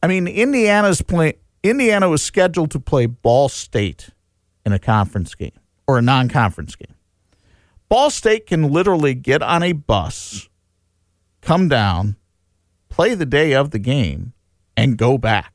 I 0.01 0.07
mean, 0.07 0.27
Indiana's 0.27 1.01
play, 1.01 1.33
Indiana 1.63 2.07
was 2.07 2.21
scheduled 2.21 2.71
to 2.71 2.79
play 2.79 3.05
Ball 3.05 3.49
State 3.49 4.11
in 4.65 4.71
a 4.71 4.79
conference 4.79 5.35
game 5.35 5.59
or 5.87 5.97
a 5.97 6.01
non 6.01 6.29
conference 6.29 6.75
game. 6.75 6.95
Ball 7.89 8.09
State 8.09 8.45
can 8.45 8.71
literally 8.71 9.15
get 9.15 9.41
on 9.41 9.63
a 9.63 9.73
bus, 9.73 10.47
come 11.41 11.67
down, 11.67 12.15
play 12.87 13.15
the 13.15 13.25
day 13.25 13.53
of 13.53 13.71
the 13.71 13.79
game, 13.79 14.33
and 14.79 14.97
go 14.97 15.17
back. 15.17 15.53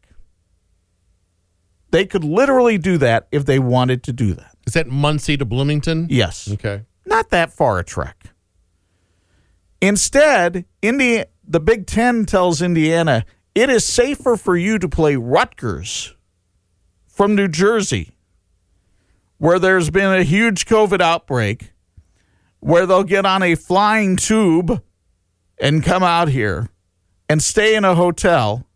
They 1.90 2.06
could 2.06 2.24
literally 2.24 2.78
do 2.78 2.98
that 2.98 3.28
if 3.30 3.44
they 3.44 3.58
wanted 3.58 4.02
to 4.04 4.12
do 4.12 4.34
that. 4.34 4.56
is 4.66 4.72
that 4.74 4.88
Muncie 4.88 5.36
to 5.36 5.44
Bloomington? 5.44 6.06
Yes. 6.10 6.50
Okay. 6.50 6.82
Not 7.06 7.30
that 7.30 7.52
far 7.52 7.78
a 7.78 7.84
trek. 7.84 8.30
Instead, 9.80 10.64
Indi- 10.82 11.24
the 11.46 11.60
Big 11.60 11.86
Ten 11.86 12.24
tells 12.24 12.62
Indiana 12.62 13.24
it 13.54 13.68
is 13.70 13.86
safer 13.86 14.36
for 14.36 14.56
you 14.56 14.78
to 14.78 14.88
play 14.88 15.14
Rutgers 15.16 16.14
from 17.06 17.34
New 17.36 17.46
Jersey, 17.48 18.16
where 19.38 19.58
there's 19.58 19.90
been 19.90 20.12
a 20.12 20.22
huge 20.24 20.66
COVID 20.66 21.00
outbreak, 21.00 21.72
where 22.60 22.86
they'll 22.86 23.04
get 23.04 23.26
on 23.26 23.42
a 23.42 23.54
flying 23.54 24.16
tube 24.16 24.82
and 25.60 25.84
come 25.84 26.02
out 26.02 26.28
here 26.28 26.70
and 27.28 27.42
stay 27.42 27.76
in 27.76 27.84
a 27.84 27.94
hotel. 27.94 28.66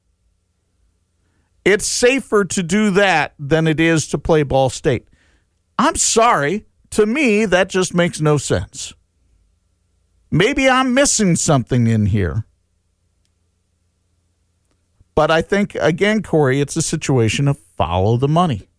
It's 1.70 1.86
safer 1.86 2.46
to 2.46 2.62
do 2.62 2.90
that 2.92 3.34
than 3.38 3.66
it 3.66 3.78
is 3.78 4.08
to 4.08 4.16
play 4.16 4.42
Ball 4.42 4.70
State. 4.70 5.06
I'm 5.78 5.96
sorry. 5.96 6.64
To 6.92 7.04
me, 7.04 7.44
that 7.44 7.68
just 7.68 7.92
makes 7.92 8.22
no 8.22 8.38
sense. 8.38 8.94
Maybe 10.30 10.66
I'm 10.66 10.94
missing 10.94 11.36
something 11.36 11.86
in 11.86 12.06
here. 12.06 12.46
But 15.14 15.30
I 15.30 15.42
think, 15.42 15.74
again, 15.74 16.22
Corey, 16.22 16.62
it's 16.62 16.74
a 16.74 16.80
situation 16.80 17.46
of 17.48 17.58
follow 17.58 18.16
the 18.16 18.28
money. 18.28 18.70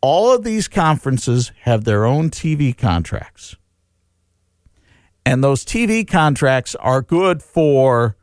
All 0.00 0.34
of 0.34 0.42
these 0.42 0.66
conferences 0.66 1.52
have 1.60 1.84
their 1.84 2.04
own 2.04 2.30
TV 2.30 2.76
contracts. 2.76 3.54
And 5.24 5.44
those 5.44 5.64
TV 5.64 6.04
contracts 6.04 6.74
are 6.74 7.02
good 7.02 7.40
for 7.40 8.16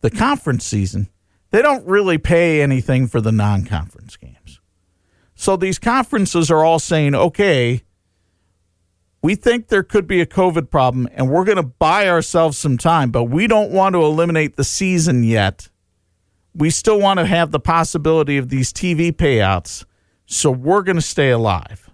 the 0.00 0.10
conference 0.10 0.64
season. 0.64 1.08
They 1.52 1.60
don't 1.60 1.86
really 1.86 2.18
pay 2.18 2.62
anything 2.62 3.06
for 3.06 3.20
the 3.20 3.30
non 3.30 3.64
conference 3.64 4.16
games. 4.16 4.60
So 5.34 5.56
these 5.56 5.78
conferences 5.78 6.50
are 6.50 6.64
all 6.64 6.78
saying, 6.78 7.14
okay, 7.14 7.82
we 9.22 9.34
think 9.34 9.68
there 9.68 9.82
could 9.82 10.06
be 10.06 10.20
a 10.20 10.26
COVID 10.26 10.70
problem 10.70 11.08
and 11.12 11.30
we're 11.30 11.44
going 11.44 11.56
to 11.56 11.62
buy 11.62 12.08
ourselves 12.08 12.56
some 12.56 12.78
time, 12.78 13.10
but 13.10 13.24
we 13.24 13.46
don't 13.46 13.70
want 13.70 13.94
to 13.94 14.02
eliminate 14.02 14.56
the 14.56 14.64
season 14.64 15.24
yet. 15.24 15.68
We 16.54 16.70
still 16.70 16.98
want 16.98 17.18
to 17.18 17.26
have 17.26 17.50
the 17.50 17.60
possibility 17.60 18.38
of 18.38 18.48
these 18.48 18.72
TV 18.72 19.12
payouts. 19.12 19.84
So 20.26 20.50
we're 20.50 20.82
going 20.82 20.96
to 20.96 21.02
stay 21.02 21.30
alive. 21.30 21.90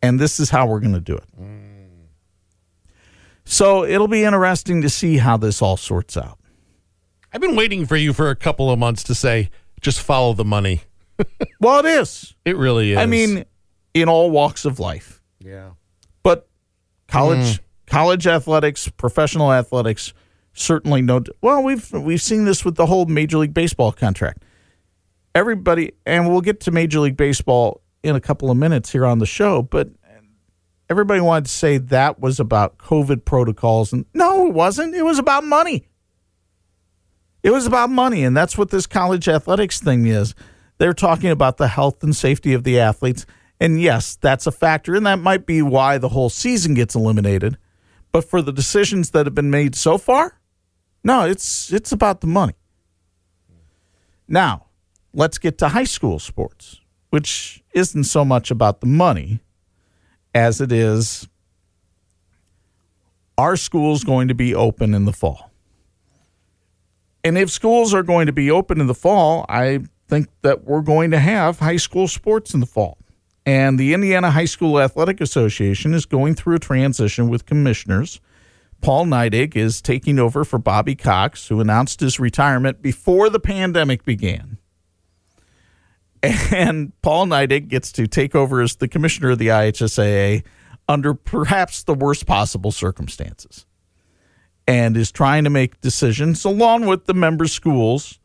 And 0.00 0.18
this 0.18 0.40
is 0.40 0.50
how 0.50 0.66
we're 0.66 0.80
going 0.80 0.94
to 0.94 1.00
do 1.00 1.14
it. 1.14 1.40
Mm. 1.40 2.06
So 3.44 3.84
it'll 3.84 4.08
be 4.08 4.24
interesting 4.24 4.82
to 4.82 4.88
see 4.88 5.18
how 5.18 5.36
this 5.36 5.60
all 5.60 5.76
sorts 5.76 6.16
out. 6.16 6.38
I've 7.32 7.40
been 7.40 7.56
waiting 7.56 7.86
for 7.86 7.96
you 7.96 8.12
for 8.12 8.30
a 8.30 8.36
couple 8.36 8.70
of 8.70 8.78
months 8.78 9.02
to 9.04 9.14
say 9.14 9.50
just 9.80 10.00
follow 10.00 10.32
the 10.32 10.44
money. 10.44 10.82
Well, 11.60 11.78
it 11.78 11.86
is. 11.86 12.34
It 12.44 12.56
really 12.56 12.92
is. 12.92 12.98
I 12.98 13.06
mean, 13.06 13.44
in 13.94 14.08
all 14.08 14.32
walks 14.32 14.64
of 14.64 14.80
life. 14.80 15.22
yeah. 15.38 15.70
but 16.24 16.48
college 17.06 17.38
mm. 17.38 17.60
college 17.86 18.26
athletics, 18.26 18.88
professional 18.88 19.52
athletics, 19.52 20.12
certainly 20.52 21.00
no. 21.02 21.22
Well, 21.40 21.62
we've 21.62 21.92
we've 21.92 22.22
seen 22.22 22.44
this 22.44 22.64
with 22.64 22.74
the 22.74 22.86
whole 22.86 23.06
Major 23.06 23.38
League 23.38 23.54
Baseball 23.54 23.92
contract. 23.92 24.42
Everybody, 25.36 25.92
and 26.04 26.28
we'll 26.28 26.40
get 26.40 26.58
to 26.60 26.72
Major 26.72 26.98
League 26.98 27.16
Baseball 27.16 27.80
in 28.02 28.16
a 28.16 28.20
couple 28.20 28.50
of 28.50 28.56
minutes 28.56 28.90
here 28.90 29.06
on 29.06 29.20
the 29.20 29.26
show, 29.26 29.62
but 29.62 29.90
everybody 30.90 31.20
wanted 31.20 31.44
to 31.44 31.52
say 31.52 31.78
that 31.78 32.18
was 32.18 32.40
about 32.40 32.78
COVID 32.78 33.24
protocols, 33.24 33.92
and 33.92 34.04
no, 34.14 34.48
it 34.48 34.52
wasn't. 34.52 34.96
It 34.96 35.04
was 35.04 35.20
about 35.20 35.44
money. 35.44 35.86
It 37.42 37.50
was 37.50 37.66
about 37.66 37.90
money, 37.90 38.24
and 38.24 38.36
that's 38.36 38.56
what 38.56 38.70
this 38.70 38.86
college 38.86 39.28
athletics 39.28 39.80
thing 39.80 40.06
is. 40.06 40.34
They're 40.78 40.92
talking 40.92 41.30
about 41.30 41.56
the 41.56 41.68
health 41.68 42.02
and 42.02 42.14
safety 42.14 42.52
of 42.54 42.64
the 42.64 42.78
athletes. 42.78 43.26
And 43.60 43.80
yes, 43.80 44.16
that's 44.16 44.46
a 44.46 44.52
factor, 44.52 44.94
and 44.94 45.06
that 45.06 45.18
might 45.18 45.46
be 45.46 45.62
why 45.62 45.98
the 45.98 46.08
whole 46.10 46.30
season 46.30 46.74
gets 46.74 46.94
eliminated. 46.94 47.58
But 48.10 48.24
for 48.24 48.42
the 48.42 48.52
decisions 48.52 49.10
that 49.10 49.26
have 49.26 49.34
been 49.34 49.50
made 49.50 49.74
so 49.74 49.98
far, 49.98 50.40
no, 51.04 51.24
it's 51.24 51.72
it's 51.72 51.92
about 51.92 52.20
the 52.20 52.26
money. 52.26 52.54
Now, 54.28 54.66
let's 55.14 55.38
get 55.38 55.58
to 55.58 55.68
high 55.68 55.84
school 55.84 56.18
sports, 56.18 56.80
which 57.10 57.62
isn't 57.72 58.04
so 58.04 58.24
much 58.24 58.50
about 58.50 58.80
the 58.80 58.86
money 58.86 59.40
as 60.34 60.60
it 60.60 60.72
is 60.72 61.28
our 63.38 63.56
schools 63.56 64.04
going 64.04 64.28
to 64.28 64.34
be 64.34 64.54
open 64.54 64.94
in 64.94 65.04
the 65.04 65.12
fall? 65.12 65.51
And 67.24 67.38
if 67.38 67.50
schools 67.50 67.94
are 67.94 68.02
going 68.02 68.26
to 68.26 68.32
be 68.32 68.50
open 68.50 68.80
in 68.80 68.86
the 68.86 68.94
fall, 68.94 69.46
I 69.48 69.80
think 70.08 70.28
that 70.42 70.64
we're 70.64 70.82
going 70.82 71.10
to 71.12 71.18
have 71.18 71.60
high 71.60 71.76
school 71.76 72.08
sports 72.08 72.52
in 72.52 72.60
the 72.60 72.66
fall. 72.66 72.98
And 73.46 73.78
the 73.78 73.94
Indiana 73.94 74.30
High 74.30 74.44
School 74.44 74.80
Athletic 74.80 75.20
Association 75.20 75.94
is 75.94 76.06
going 76.06 76.34
through 76.34 76.56
a 76.56 76.60
transition 76.60 77.28
with 77.28 77.46
commissioners. 77.46 78.20
Paul 78.80 79.06
Neidig 79.06 79.56
is 79.56 79.80
taking 79.80 80.18
over 80.18 80.44
for 80.44 80.58
Bobby 80.58 80.94
Cox, 80.94 81.48
who 81.48 81.60
announced 81.60 82.00
his 82.00 82.20
retirement 82.20 82.82
before 82.82 83.30
the 83.30 83.40
pandemic 83.40 84.04
began. 84.04 84.58
And 86.52 86.92
Paul 87.02 87.26
Neidig 87.26 87.66
gets 87.66 87.90
to 87.92 88.06
take 88.06 88.36
over 88.36 88.60
as 88.60 88.76
the 88.76 88.86
commissioner 88.86 89.30
of 89.30 89.38
the 89.38 89.48
IHSAA 89.48 90.44
under 90.88 91.14
perhaps 91.14 91.82
the 91.82 91.94
worst 91.94 92.26
possible 92.26 92.70
circumstances 92.70 93.66
and 94.66 94.96
is 94.96 95.10
trying 95.10 95.44
to 95.44 95.50
make 95.50 95.80
decisions 95.80 96.44
along 96.44 96.86
with 96.86 97.06
the 97.06 97.14
member 97.14 97.46
schools. 97.46 98.18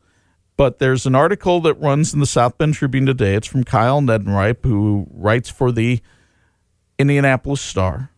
But 0.56 0.78
there's 0.78 1.06
an 1.06 1.14
article 1.14 1.60
that 1.60 1.74
runs 1.74 2.12
in 2.12 2.20
the 2.20 2.26
South 2.26 2.58
Bend 2.58 2.74
Tribune 2.74 3.06
today. 3.06 3.34
It's 3.34 3.46
from 3.46 3.64
Kyle 3.64 4.00
Neddenriep, 4.00 4.64
who 4.64 5.06
writes 5.12 5.48
for 5.48 5.70
the 5.70 6.00
Indianapolis 6.98 7.60
Star. 7.60 8.10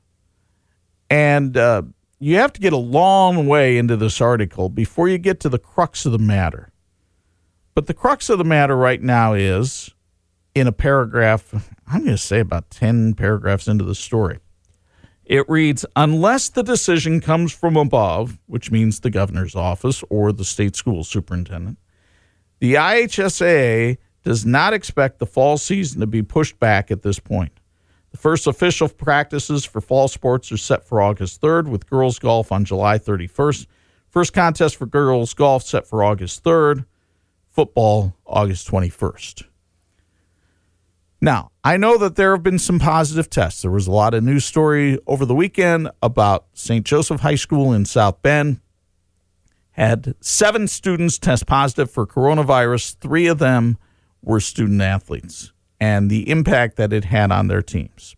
And 1.10 1.56
uh, 1.56 1.82
you 2.18 2.36
have 2.36 2.52
to 2.54 2.60
get 2.60 2.72
a 2.72 2.78
long 2.78 3.46
way 3.46 3.76
into 3.76 3.96
this 3.96 4.20
article 4.20 4.68
before 4.68 5.08
you 5.08 5.18
get 5.18 5.40
to 5.40 5.48
the 5.48 5.58
crux 5.58 6.06
of 6.06 6.12
the 6.12 6.18
matter. 6.18 6.70
But 7.74 7.86
the 7.86 7.94
crux 7.94 8.28
of 8.30 8.38
the 8.38 8.44
matter 8.44 8.76
right 8.76 9.02
now 9.02 9.34
is 9.34 9.90
in 10.54 10.66
a 10.66 10.72
paragraph, 10.72 11.52
I'm 11.86 12.00
going 12.00 12.12
to 12.12 12.18
say 12.18 12.40
about 12.40 12.70
10 12.70 13.14
paragraphs 13.14 13.68
into 13.68 13.84
the 13.84 13.94
story. 13.94 14.38
It 15.30 15.48
reads 15.48 15.86
Unless 15.94 16.48
the 16.48 16.64
decision 16.64 17.20
comes 17.20 17.52
from 17.52 17.76
above, 17.76 18.40
which 18.46 18.72
means 18.72 18.98
the 18.98 19.10
governor's 19.10 19.54
office 19.54 20.02
or 20.10 20.32
the 20.32 20.44
state 20.44 20.74
school 20.74 21.04
superintendent, 21.04 21.78
The 22.58 22.74
IHSAA 22.74 23.98
does 24.24 24.44
not 24.44 24.74
expect 24.74 25.20
the 25.20 25.26
fall 25.26 25.56
season 25.56 26.00
to 26.00 26.08
be 26.08 26.20
pushed 26.20 26.58
back 26.58 26.90
at 26.90 27.02
this 27.02 27.20
point. 27.20 27.52
The 28.10 28.18
first 28.18 28.48
official 28.48 28.88
practices 28.88 29.64
for 29.64 29.80
fall 29.80 30.08
sports 30.08 30.50
are 30.50 30.56
set 30.56 30.84
for 30.84 31.00
August 31.00 31.40
3rd, 31.40 31.68
with 31.68 31.88
girls 31.88 32.18
golf 32.18 32.50
on 32.50 32.64
July 32.64 32.98
31st. 32.98 33.68
First 34.08 34.32
contest 34.32 34.74
for 34.74 34.86
girls 34.86 35.32
golf 35.32 35.62
set 35.62 35.86
for 35.86 36.02
August 36.02 36.42
3rd, 36.42 36.86
football 37.48 38.16
August 38.26 38.66
21st. 38.66 39.44
Now, 41.20 41.50
I 41.62 41.76
know 41.76 41.98
that 41.98 42.16
there 42.16 42.32
have 42.32 42.42
been 42.42 42.58
some 42.58 42.78
positive 42.78 43.28
tests. 43.28 43.62
There 43.62 43.70
was 43.70 43.86
a 43.86 43.92
lot 43.92 44.14
of 44.14 44.24
news 44.24 44.46
story 44.46 44.98
over 45.06 45.26
the 45.26 45.34
weekend 45.34 45.90
about 46.02 46.46
St. 46.54 46.84
Joseph 46.86 47.20
High 47.20 47.34
School 47.34 47.72
in 47.72 47.84
South 47.84 48.22
Bend. 48.22 48.60
Had 49.72 50.14
seven 50.20 50.66
students 50.66 51.18
test 51.18 51.46
positive 51.46 51.90
for 51.90 52.06
coronavirus. 52.06 52.96
Three 52.96 53.26
of 53.26 53.38
them 53.38 53.76
were 54.22 54.40
student 54.40 54.80
athletes 54.80 55.52
and 55.78 56.10
the 56.10 56.28
impact 56.28 56.76
that 56.76 56.92
it 56.92 57.04
had 57.04 57.30
on 57.30 57.48
their 57.48 57.62
teams. 57.62 58.16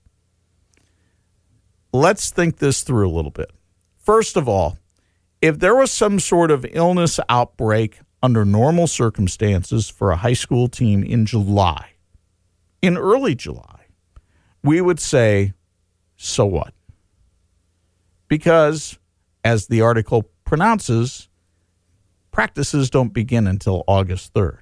Let's 1.93 2.31
think 2.31 2.59
this 2.59 2.83
through 2.83 3.09
a 3.09 3.13
little 3.13 3.31
bit. 3.31 3.51
First 3.99 4.37
of 4.37 4.49
all, 4.49 4.79
if 5.41 5.59
there 5.59 5.75
was 5.75 5.91
some 5.91 6.21
sort 6.21 6.51
of 6.51 6.65
illness 6.71 7.19
outbreak 7.29 7.99
under 8.23 8.45
normal 8.45 8.87
circumstances 8.87 9.89
for 9.89 10.13
a 10.13 10.17
high 10.17 10.33
school 10.33 10.69
team 10.69 11.03
in 11.03 11.27
July, 11.27 11.92
in 12.83 12.99
early 12.99 13.35
July, 13.35 13.87
we 14.63 14.81
would 14.81 15.01
say, 15.01 15.55
so 16.17 16.45
what? 16.45 16.75
Because, 18.29 18.99
as 19.45 19.69
the 19.69 19.81
article 19.81 20.29
pronounces, 20.45 21.29
practices 22.33 22.91
don't 22.91 23.15
begin 23.15 23.47
until 23.47 23.85
August 23.87 24.35
3rd. 24.35 24.59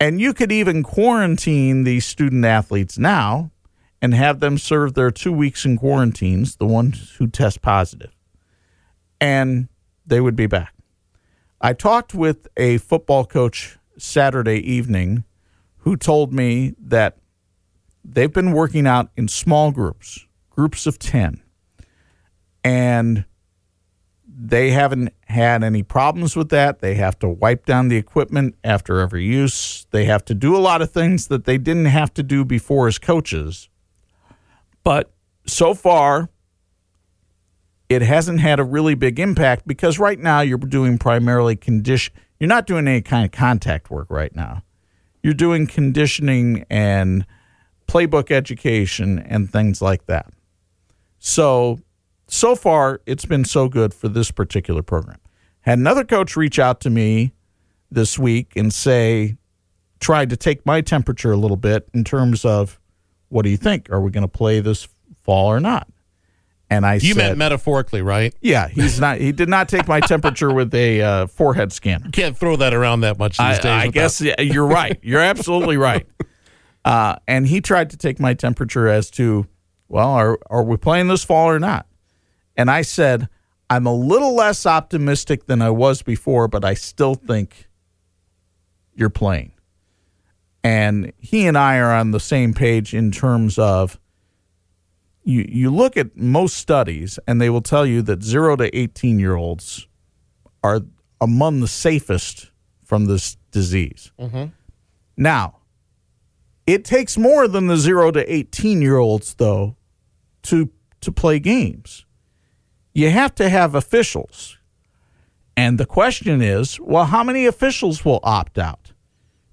And 0.00 0.20
you 0.20 0.34
could 0.34 0.52
even 0.52 0.82
quarantine 0.82 1.84
these 1.84 2.04
student 2.04 2.44
athletes 2.44 2.98
now 2.98 3.50
and 4.00 4.14
have 4.14 4.40
them 4.40 4.58
serve 4.58 4.94
their 4.94 5.10
two 5.10 5.32
weeks 5.32 5.64
in 5.64 5.76
quarantines, 5.76 6.56
the 6.56 6.66
ones 6.66 7.16
who 7.18 7.26
test 7.26 7.62
positive, 7.62 8.14
and 9.20 9.68
they 10.06 10.20
would 10.20 10.36
be 10.36 10.46
back. 10.46 10.74
I 11.60 11.72
talked 11.72 12.14
with 12.14 12.46
a 12.56 12.78
football 12.78 13.24
coach 13.24 13.76
Saturday 13.98 14.58
evening 14.58 15.24
who 15.88 15.96
told 15.96 16.34
me 16.34 16.74
that 16.78 17.16
they've 18.04 18.34
been 18.34 18.52
working 18.52 18.86
out 18.86 19.08
in 19.16 19.26
small 19.26 19.72
groups, 19.72 20.26
groups 20.50 20.86
of 20.86 20.98
10, 20.98 21.42
and 22.62 23.24
they 24.28 24.70
haven't 24.70 25.14
had 25.28 25.64
any 25.64 25.82
problems 25.82 26.36
with 26.36 26.50
that. 26.50 26.80
They 26.80 26.96
have 26.96 27.18
to 27.20 27.28
wipe 27.28 27.64
down 27.64 27.88
the 27.88 27.96
equipment 27.96 28.56
after 28.62 29.00
every 29.00 29.24
use. 29.24 29.86
They 29.92 30.04
have 30.04 30.26
to 30.26 30.34
do 30.34 30.54
a 30.54 30.58
lot 30.58 30.82
of 30.82 30.92
things 30.92 31.28
that 31.28 31.46
they 31.46 31.56
didn't 31.56 31.86
have 31.86 32.12
to 32.14 32.22
do 32.22 32.44
before 32.44 32.86
as 32.86 32.98
coaches. 32.98 33.70
But 34.84 35.10
so 35.46 35.72
far, 35.72 36.28
it 37.88 38.02
hasn't 38.02 38.40
had 38.40 38.60
a 38.60 38.64
really 38.64 38.94
big 38.94 39.18
impact 39.18 39.66
because 39.66 39.98
right 39.98 40.18
now 40.18 40.42
you're 40.42 40.58
doing 40.58 40.98
primarily 40.98 41.56
condition. 41.56 42.14
You're 42.38 42.48
not 42.48 42.66
doing 42.66 42.86
any 42.86 43.00
kind 43.00 43.24
of 43.24 43.32
contact 43.32 43.90
work 43.90 44.08
right 44.10 44.36
now. 44.36 44.64
You're 45.22 45.34
doing 45.34 45.66
conditioning 45.66 46.64
and 46.70 47.26
playbook 47.86 48.30
education 48.30 49.18
and 49.18 49.50
things 49.50 49.80
like 49.82 50.06
that. 50.06 50.30
So 51.18 51.80
so 52.28 52.54
far, 52.54 53.00
it's 53.06 53.24
been 53.24 53.44
so 53.44 53.68
good 53.68 53.94
for 53.94 54.08
this 54.08 54.30
particular 54.30 54.82
program. 54.82 55.18
Had 55.62 55.78
another 55.78 56.04
coach 56.04 56.36
reach 56.36 56.58
out 56.58 56.80
to 56.82 56.90
me 56.90 57.32
this 57.90 58.18
week 58.18 58.52
and 58.54 58.72
say, 58.72 59.36
tried 59.98 60.30
to 60.30 60.36
take 60.36 60.64
my 60.64 60.80
temperature 60.82 61.32
a 61.32 61.36
little 61.36 61.56
bit 61.56 61.88
in 61.94 62.04
terms 62.04 62.44
of 62.44 62.78
what 63.30 63.42
do 63.42 63.50
you 63.50 63.56
think? 63.56 63.90
Are 63.90 64.00
we 64.00 64.10
going 64.10 64.22
to 64.22 64.28
play 64.28 64.60
this 64.60 64.88
fall 65.22 65.46
or 65.46 65.58
not? 65.58 65.88
And 66.70 66.84
I 66.84 66.94
you 66.94 67.14
said, 67.14 67.16
meant 67.16 67.38
metaphorically, 67.38 68.02
right? 68.02 68.34
yeah, 68.42 68.68
he's 68.68 69.00
not. 69.00 69.18
He 69.18 69.32
did 69.32 69.48
not 69.48 69.68
take 69.70 69.88
my 69.88 70.00
temperature 70.00 70.52
with 70.52 70.74
a 70.74 71.00
uh, 71.00 71.26
forehead 71.26 71.72
scanner. 71.72 72.10
Can't 72.10 72.36
throw 72.36 72.56
that 72.56 72.74
around 72.74 73.00
that 73.00 73.18
much 73.18 73.38
these 73.38 73.40
I, 73.40 73.52
days. 73.54 73.64
I 73.64 73.86
without- 73.86 73.94
guess 73.94 74.20
yeah, 74.20 74.40
you're 74.40 74.66
right. 74.66 74.98
You're 75.02 75.22
absolutely 75.22 75.78
right. 75.78 76.06
Uh, 76.84 77.16
and 77.26 77.46
he 77.46 77.60
tried 77.62 77.90
to 77.90 77.96
take 77.96 78.20
my 78.20 78.34
temperature 78.34 78.86
as 78.86 79.10
to, 79.12 79.46
well, 79.88 80.10
are 80.10 80.38
are 80.50 80.62
we 80.62 80.76
playing 80.76 81.08
this 81.08 81.24
fall 81.24 81.48
or 81.48 81.58
not? 81.58 81.86
And 82.56 82.70
I 82.70 82.82
said, 82.82 83.28
I'm 83.70 83.86
a 83.86 83.94
little 83.94 84.34
less 84.34 84.66
optimistic 84.66 85.46
than 85.46 85.62
I 85.62 85.70
was 85.70 86.02
before, 86.02 86.48
but 86.48 86.64
I 86.64 86.74
still 86.74 87.14
think 87.14 87.68
you're 88.94 89.10
playing. 89.10 89.52
And 90.64 91.12
he 91.18 91.46
and 91.46 91.56
I 91.56 91.78
are 91.78 91.92
on 91.94 92.10
the 92.10 92.20
same 92.20 92.52
page 92.52 92.92
in 92.94 93.10
terms 93.10 93.58
of 93.58 93.98
you 95.28 95.44
you 95.46 95.70
look 95.70 95.98
at 95.98 96.16
most 96.16 96.56
studies 96.56 97.18
and 97.26 97.38
they 97.38 97.50
will 97.50 97.60
tell 97.60 97.84
you 97.84 98.00
that 98.02 98.22
0 98.22 98.56
to 98.56 98.76
18 98.76 99.18
year 99.18 99.36
olds 99.36 99.86
are 100.64 100.80
among 101.20 101.60
the 101.60 101.68
safest 101.68 102.50
from 102.82 103.04
this 103.04 103.36
disease. 103.50 104.10
Mm-hmm. 104.18 104.46
Now, 105.18 105.58
it 106.66 106.82
takes 106.84 107.18
more 107.18 107.46
than 107.46 107.66
the 107.66 107.76
0 107.76 108.12
to 108.12 108.32
18 108.32 108.80
year 108.80 108.96
olds 108.96 109.34
though 109.34 109.76
to 110.44 110.70
to 111.02 111.12
play 111.12 111.38
games. 111.38 112.06
You 112.94 113.10
have 113.10 113.34
to 113.34 113.50
have 113.50 113.74
officials. 113.74 114.56
And 115.56 115.76
the 115.76 115.86
question 115.86 116.40
is, 116.40 116.80
well, 116.80 117.04
how 117.04 117.22
many 117.22 117.44
officials 117.44 118.04
will 118.04 118.20
opt 118.22 118.58
out? 118.58 118.92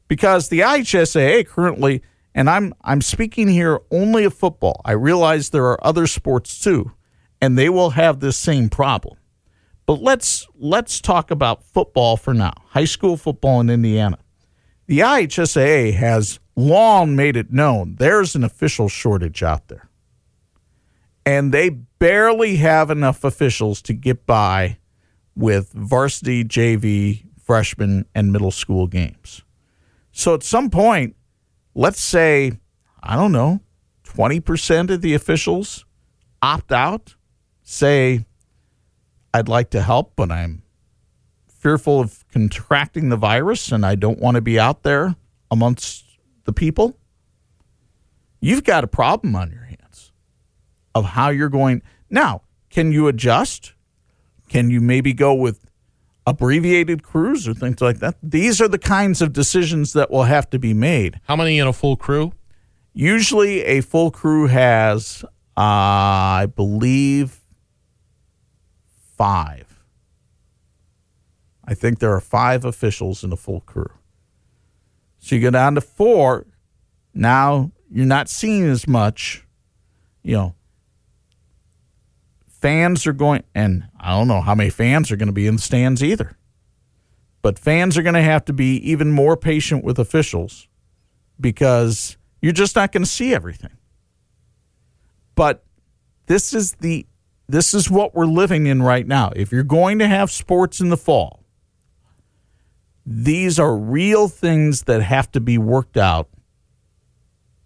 Because 0.08 0.50
the 0.50 0.60
IHSAA 0.60 1.48
currently, 1.48 2.02
and 2.36 2.50
I'm 2.50 2.74
I'm 2.84 3.02
speaking 3.02 3.48
here 3.48 3.80
only 3.90 4.26
of 4.26 4.34
football. 4.34 4.82
I 4.86 4.92
realize 4.92 5.50
there 5.50 5.66
are 5.66 5.84
other 5.84 6.06
sports 6.06 6.60
too, 6.60 6.92
and 7.42 7.58
they 7.58 7.70
will 7.70 7.92
have 7.92 8.20
this 8.20 8.38
same 8.38 8.70
problem. 8.70 9.18
But 9.86 10.02
let's 10.02 10.46
let's 10.54 11.00
talk 11.00 11.32
about 11.32 11.64
football 11.64 12.18
for 12.18 12.34
now. 12.34 12.54
High 12.68 12.86
school 12.86 13.16
football 13.18 13.62
in 13.62 13.70
Indiana. 13.70 14.20
The 14.88 15.00
IHSAA 15.00 15.94
has 15.94 16.40
long 16.56 17.16
made 17.16 17.36
it 17.36 17.52
known 17.52 17.96
there's 17.96 18.36
an 18.36 18.44
official 18.44 18.90
shortage 18.90 19.42
out 19.42 19.70
there. 19.70 19.90
And 21.26 21.52
they 21.52 21.70
barely 21.70 22.58
have 22.58 22.92
enough 22.92 23.24
officials 23.24 23.82
to 23.84 23.94
get 23.94 24.28
by 24.28 24.78
with 25.36 25.72
varsity, 25.74 26.44
JV, 26.44 27.26
freshman, 27.42 28.06
and 28.14 28.32
middle 28.32 28.52
school 28.52 28.86
games. 28.86 29.42
So 30.12 30.36
at 30.36 30.44
some 30.44 30.70
point, 30.70 31.16
let's 31.76 32.02
say, 32.02 32.54
I 33.04 33.16
don't 33.16 33.32
know, 33.34 33.62
20% 34.06 34.90
of 34.90 35.02
the 35.02 35.14
officials 35.14 35.86
opt 36.42 36.72
out, 36.72 37.16
say, 37.62 38.26
I'd 39.34 39.50
like 39.50 39.70
to 39.72 39.82
help, 39.82 40.14
but 40.16 40.32
I'm 40.32 40.64
fearful 41.48 42.00
of 42.00 42.24
contracting 42.32 43.10
the 43.10 43.18
virus 43.18 43.72
and 43.72 43.86
I 43.86 43.96
don't 43.96 44.20
want 44.20 44.36
to 44.36 44.42
be 44.42 44.58
out 44.58 44.84
there 44.84 45.16
amongst 45.52 46.06
the 46.46 46.54
people. 46.54 46.98
You've 48.40 48.64
got 48.64 48.84
a 48.84 48.88
problem 48.88 49.36
on 49.36 49.52
your 49.52 49.64
hands 49.64 50.12
of 50.94 51.06
how 51.06 51.30
you're 51.30 51.50
going. 51.50 51.82
Now, 52.10 52.44
can 52.70 52.92
you 52.92 53.08
adjust? 53.08 53.74
Can 54.48 54.70
you 54.70 54.80
maybe 54.80 55.12
go 55.12 55.34
with 55.34 55.65
abbreviated 56.28 57.04
crews 57.04 57.48
or 57.48 57.54
things 57.54 57.82
like 57.82 58.00
that? 58.00 58.16
These 58.22 58.62
are 58.62 58.68
the 58.68 58.80
kinds 58.80 59.22
of 59.22 59.34
decisions 59.34 59.94
that 59.94 60.10
will 60.10 60.24
have 60.24 60.50
to 60.52 60.60
be 60.60 60.74
made. 60.74 61.20
How 61.28 61.36
many 61.36 61.60
in 61.60 61.68
a 61.68 61.74
full 61.74 61.96
crew? 61.96 62.34
Usually, 62.94 63.64
a 63.64 63.82
full 63.82 64.10
crew 64.10 64.48
has, 64.48 65.24
uh, 65.58 65.60
I 65.60 66.48
believe, 66.56 67.42
five. 69.18 69.84
I 71.68 71.74
think 71.74 72.00
there 72.00 72.14
are 72.14 72.22
five 72.22 72.64
officials 72.64 73.24
in 73.24 73.34
a 73.34 73.38
full 73.38 73.62
crew. 73.62 73.90
So 75.20 75.36
you 75.36 75.42
go 75.42 75.50
down 75.50 75.76
to 75.76 75.82
four. 75.82 76.46
Now 77.14 77.72
you're 77.90 78.06
not 78.06 78.30
seeing 78.30 78.66
as 78.66 78.88
much, 78.88 79.46
you 80.22 80.34
know. 80.34 80.56
Fans 82.48 83.06
are 83.06 83.14
going, 83.14 83.44
and 83.54 83.86
I 84.06 84.12
don't 84.12 84.28
know 84.28 84.42
how 84.42 84.54
many 84.54 84.70
fans 84.70 85.12
are 85.12 85.16
going 85.16 85.30
to 85.30 85.34
be 85.34 85.48
in 85.48 85.56
the 85.56 85.62
stands 85.62 86.04
either. 86.04 86.38
But 87.42 87.58
fans 87.58 87.98
are 87.98 88.04
going 88.04 88.14
to 88.14 88.22
have 88.22 88.46
to 88.46 88.54
be 88.54 88.78
even 88.90 89.12
more 89.12 89.36
patient 89.36 89.84
with 89.84 89.98
officials 89.98 90.68
because 91.42 92.16
you're 92.40 92.54
just 92.54 92.76
not 92.76 92.92
going 92.92 93.02
to 93.02 93.10
see 93.10 93.34
everything. 93.34 93.78
But 95.34 95.64
this 96.28 96.54
is 96.54 96.74
the 96.74 97.08
this 97.48 97.74
is 97.74 97.90
what 97.90 98.14
we're 98.14 98.26
living 98.26 98.68
in 98.68 98.84
right 98.84 99.08
now. 99.08 99.32
If 99.36 99.52
you're 99.52 99.64
going 99.64 100.00
to 100.00 100.08
have 100.08 100.32
sports 100.32 100.80
in 100.80 100.90
the 100.90 100.98
fall, 100.98 101.44
these 103.08 103.60
are 103.60 103.76
real 103.76 104.28
things 104.28 104.84
that 104.84 105.02
have 105.02 105.32
to 105.32 105.40
be 105.40 105.58
worked 105.58 105.98
out 105.98 106.30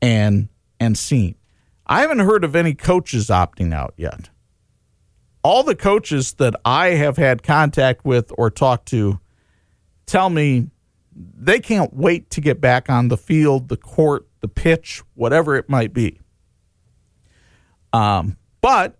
and 0.01 0.47
and 0.79 0.97
seen. 0.97 1.35
I 1.85 1.99
haven't 1.99 2.19
heard 2.19 2.45
of 2.45 2.55
any 2.55 2.75
coaches 2.75 3.27
opting 3.27 3.73
out 3.73 3.93
yet. 3.97 4.29
All 5.43 5.63
the 5.63 5.75
coaches 5.75 6.33
that 6.33 6.55
I 6.65 6.89
have 6.89 7.17
had 7.17 7.43
contact 7.43 8.05
with 8.05 8.31
or 8.37 8.49
talked 8.49 8.87
to 8.89 9.19
tell 10.05 10.29
me 10.29 10.67
they 11.13 11.59
can't 11.59 11.93
wait 11.93 12.29
to 12.31 12.41
get 12.41 12.61
back 12.61 12.89
on 12.89 13.07
the 13.07 13.17
field, 13.17 13.69
the 13.69 13.77
court, 13.77 14.27
the 14.41 14.47
pitch, 14.47 15.03
whatever 15.15 15.55
it 15.55 15.69
might 15.69 15.93
be. 15.93 16.19
Um, 17.93 18.37
but 18.61 18.97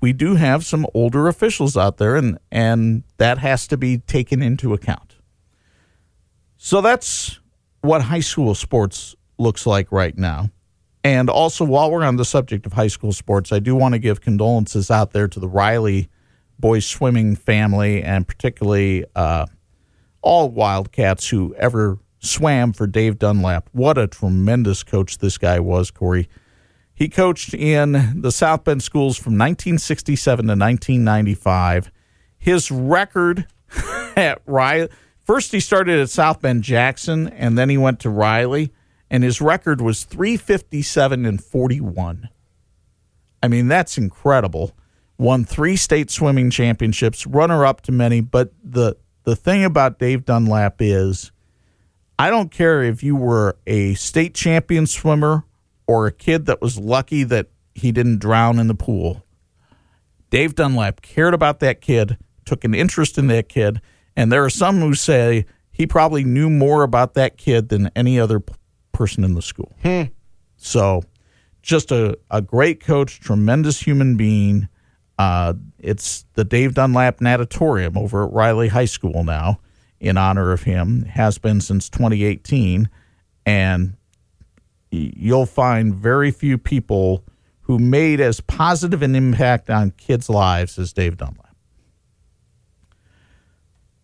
we 0.00 0.12
do 0.12 0.34
have 0.34 0.64
some 0.64 0.86
older 0.94 1.28
officials 1.28 1.76
out 1.76 1.96
there, 1.96 2.16
and 2.16 2.38
and 2.50 3.04
that 3.16 3.38
has 3.38 3.66
to 3.68 3.76
be 3.76 3.98
taken 3.98 4.42
into 4.42 4.74
account. 4.74 5.16
So 6.56 6.80
that's 6.80 7.40
what 7.80 8.02
high 8.02 8.20
school 8.20 8.54
sports 8.54 9.16
looks 9.38 9.66
like 9.66 9.90
right 9.90 10.16
now. 10.16 10.50
And 11.04 11.28
also, 11.28 11.64
while 11.64 11.90
we're 11.90 12.04
on 12.04 12.16
the 12.16 12.24
subject 12.24 12.64
of 12.64 12.74
high 12.74 12.86
school 12.86 13.12
sports, 13.12 13.52
I 13.52 13.58
do 13.58 13.74
want 13.74 13.94
to 13.94 13.98
give 13.98 14.20
condolences 14.20 14.90
out 14.90 15.12
there 15.12 15.26
to 15.28 15.40
the 15.40 15.48
Riley 15.48 16.08
boys 16.58 16.86
swimming 16.86 17.34
family, 17.34 18.02
and 18.02 18.26
particularly 18.26 19.04
uh, 19.16 19.46
all 20.20 20.48
Wildcats 20.48 21.28
who 21.28 21.54
ever 21.56 21.98
swam 22.20 22.72
for 22.72 22.86
Dave 22.86 23.18
Dunlap. 23.18 23.68
What 23.72 23.98
a 23.98 24.06
tremendous 24.06 24.84
coach 24.84 25.18
this 25.18 25.38
guy 25.38 25.58
was, 25.58 25.90
Corey. 25.90 26.28
He 26.94 27.08
coached 27.08 27.52
in 27.52 28.20
the 28.20 28.30
South 28.30 28.64
Bend 28.64 28.82
schools 28.82 29.16
from 29.16 29.32
1967 29.32 30.46
to 30.46 30.50
1995. 30.50 31.90
His 32.38 32.70
record 32.70 33.46
at 34.16 34.40
Riley, 34.46 34.88
first 35.24 35.50
he 35.50 35.58
started 35.58 35.98
at 35.98 36.10
South 36.10 36.40
Bend 36.40 36.62
Jackson, 36.62 37.28
and 37.28 37.58
then 37.58 37.68
he 37.68 37.76
went 37.76 37.98
to 38.00 38.10
Riley, 38.10 38.72
and 39.12 39.22
his 39.22 39.42
record 39.42 39.82
was 39.82 40.04
357 40.04 41.26
and 41.26 41.44
41. 41.44 42.30
I 43.42 43.48
mean, 43.48 43.68
that's 43.68 43.98
incredible. 43.98 44.72
Won 45.18 45.44
three 45.44 45.76
state 45.76 46.10
swimming 46.10 46.50
championships, 46.50 47.26
runner 47.26 47.66
up 47.66 47.82
to 47.82 47.92
many, 47.92 48.22
but 48.22 48.52
the 48.64 48.96
the 49.24 49.36
thing 49.36 49.64
about 49.64 50.00
Dave 50.00 50.24
Dunlap 50.24 50.76
is 50.80 51.30
I 52.18 52.30
don't 52.30 52.50
care 52.50 52.82
if 52.82 53.02
you 53.02 53.14
were 53.14 53.58
a 53.66 53.94
state 53.94 54.34
champion 54.34 54.86
swimmer 54.86 55.44
or 55.86 56.06
a 56.06 56.12
kid 56.12 56.46
that 56.46 56.62
was 56.62 56.78
lucky 56.78 57.22
that 57.24 57.48
he 57.74 57.92
didn't 57.92 58.18
drown 58.18 58.58
in 58.58 58.66
the 58.66 58.74
pool. 58.74 59.24
Dave 60.30 60.54
Dunlap 60.54 61.02
cared 61.02 61.34
about 61.34 61.60
that 61.60 61.82
kid, 61.82 62.16
took 62.46 62.64
an 62.64 62.74
interest 62.74 63.18
in 63.18 63.26
that 63.26 63.50
kid, 63.50 63.82
and 64.16 64.32
there 64.32 64.44
are 64.44 64.50
some 64.50 64.80
who 64.80 64.94
say 64.94 65.44
he 65.70 65.86
probably 65.86 66.24
knew 66.24 66.48
more 66.48 66.82
about 66.82 67.14
that 67.14 67.36
kid 67.36 67.68
than 67.68 67.90
any 67.94 68.18
other 68.18 68.40
person 68.92 69.24
in 69.24 69.34
the 69.34 69.42
school. 69.42 69.74
So, 70.56 71.02
just 71.62 71.92
a, 71.92 72.18
a 72.30 72.42
great 72.42 72.80
coach, 72.80 73.20
tremendous 73.20 73.80
human 73.80 74.16
being. 74.16 74.68
Uh, 75.18 75.54
it's 75.78 76.24
the 76.34 76.44
Dave 76.44 76.74
Dunlap 76.74 77.20
Natatorium 77.20 77.96
over 77.96 78.24
at 78.24 78.32
Riley 78.32 78.68
High 78.68 78.86
School 78.86 79.24
now 79.24 79.60
in 80.02 80.18
honor 80.18 80.50
of 80.50 80.64
him, 80.64 81.04
has 81.04 81.38
been 81.38 81.60
since 81.60 81.88
2018. 81.88 82.90
And 83.46 83.96
you'll 84.90 85.46
find 85.46 85.94
very 85.94 86.32
few 86.32 86.58
people 86.58 87.24
who 87.62 87.78
made 87.78 88.20
as 88.20 88.40
positive 88.40 89.02
an 89.02 89.14
impact 89.14 89.70
on 89.70 89.92
kids' 89.92 90.28
lives 90.28 90.76
as 90.78 90.92
Dave 90.92 91.16
Dunlap. 91.16 91.54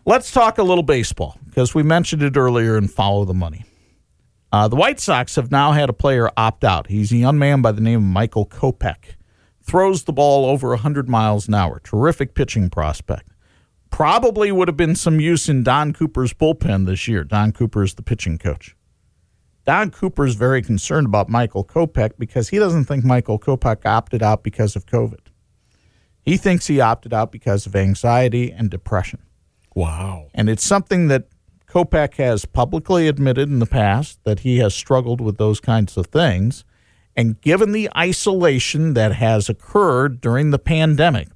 Let's 0.07 0.31
talk 0.31 0.57
a 0.57 0.63
little 0.63 0.85
baseball 0.85 1.37
because 1.45 1.75
we 1.75 1.83
mentioned 1.83 2.23
it 2.23 2.37
earlier 2.37 2.79
in 2.79 2.89
Follow 2.89 3.25
the 3.25 3.35
Money. 3.35 3.65
Uh, 4.51 4.67
the 4.67 4.77
White 4.77 4.99
Sox 4.99 5.37
have 5.37 5.51
now 5.51 5.73
had 5.73 5.91
a 5.91 5.93
player 5.95 6.31
opt 6.37 6.65
out. 6.65 6.87
He's 6.87 7.13
a 7.13 7.17
young 7.17 7.39
man 7.39 7.61
by 7.61 7.73
the 7.73 7.83
name 7.83 7.99
of 7.99 8.05
Michael 8.05 8.47
Kopech. 8.47 9.17
Throws 9.63 10.05
the 10.05 10.13
ball 10.13 10.47
over 10.47 10.71
100 10.71 11.09
miles 11.09 11.49
an 11.49 11.55
hour. 11.55 11.81
Terrific 11.81 12.35
pitching 12.35 12.71
prospect. 12.71 13.31
Probably 13.91 14.51
would 14.51 14.69
have 14.69 14.77
been 14.77 14.97
some 14.97 15.21
use 15.21 15.49
in 15.49 15.63
Don 15.63 15.93
Cooper's 15.93 16.33
bullpen 16.33 16.87
this 16.87 17.07
year. 17.09 17.25
Don 17.25 17.53
Cooper 17.53 17.83
is 17.83 17.95
the 17.95 18.03
pitching 18.03 18.39
coach. 18.39 18.75
Don 19.67 19.91
Cooper 19.91 20.25
is 20.25 20.35
very 20.35 20.63
concerned 20.63 21.07
about 21.07 21.29
Michael 21.29 21.65
Kopech 21.65 22.13
because 22.19 22.49
he 22.49 22.59
doesn't 22.59 22.87
think 22.87 23.05
Michael 23.05 23.39
Kopech 23.39 23.85
opted 23.85 24.23
out 24.23 24.43
because 24.43 24.77
of 24.77 24.87
COVID. 24.87 25.27
He 26.23 26.39
thinks 26.39 26.67
he 26.67 26.81
opted 26.81 27.13
out 27.13 27.31
because 27.31 27.67
of 27.67 27.77
anxiety 27.77 28.51
and 28.51 28.71
depression. 28.71 29.21
Wow. 29.75 30.29
And 30.35 30.49
it's 30.49 30.65
something 30.65 31.09
that 31.09 31.29
Kopech 31.69 32.15
has 32.15 32.47
publicly 32.47 33.09
admitted 33.09 33.49
in 33.51 33.59
the 33.59 33.67
past 33.67 34.21
that 34.25 34.41
he 34.41 34.59
has 34.59 34.75
struggled 34.75 35.21
with 35.21 35.37
those 35.37 35.61
kinds 35.61 35.97
of 35.97 36.07
things. 36.07 36.65
And 37.15 37.41
given 37.41 37.73
the 37.73 37.91
isolation 37.97 38.95
that 38.95 39.13
has 39.15 39.49
occurred 39.49 40.21
during 40.21 40.51
the 40.51 40.59
pandemic, 40.59 41.29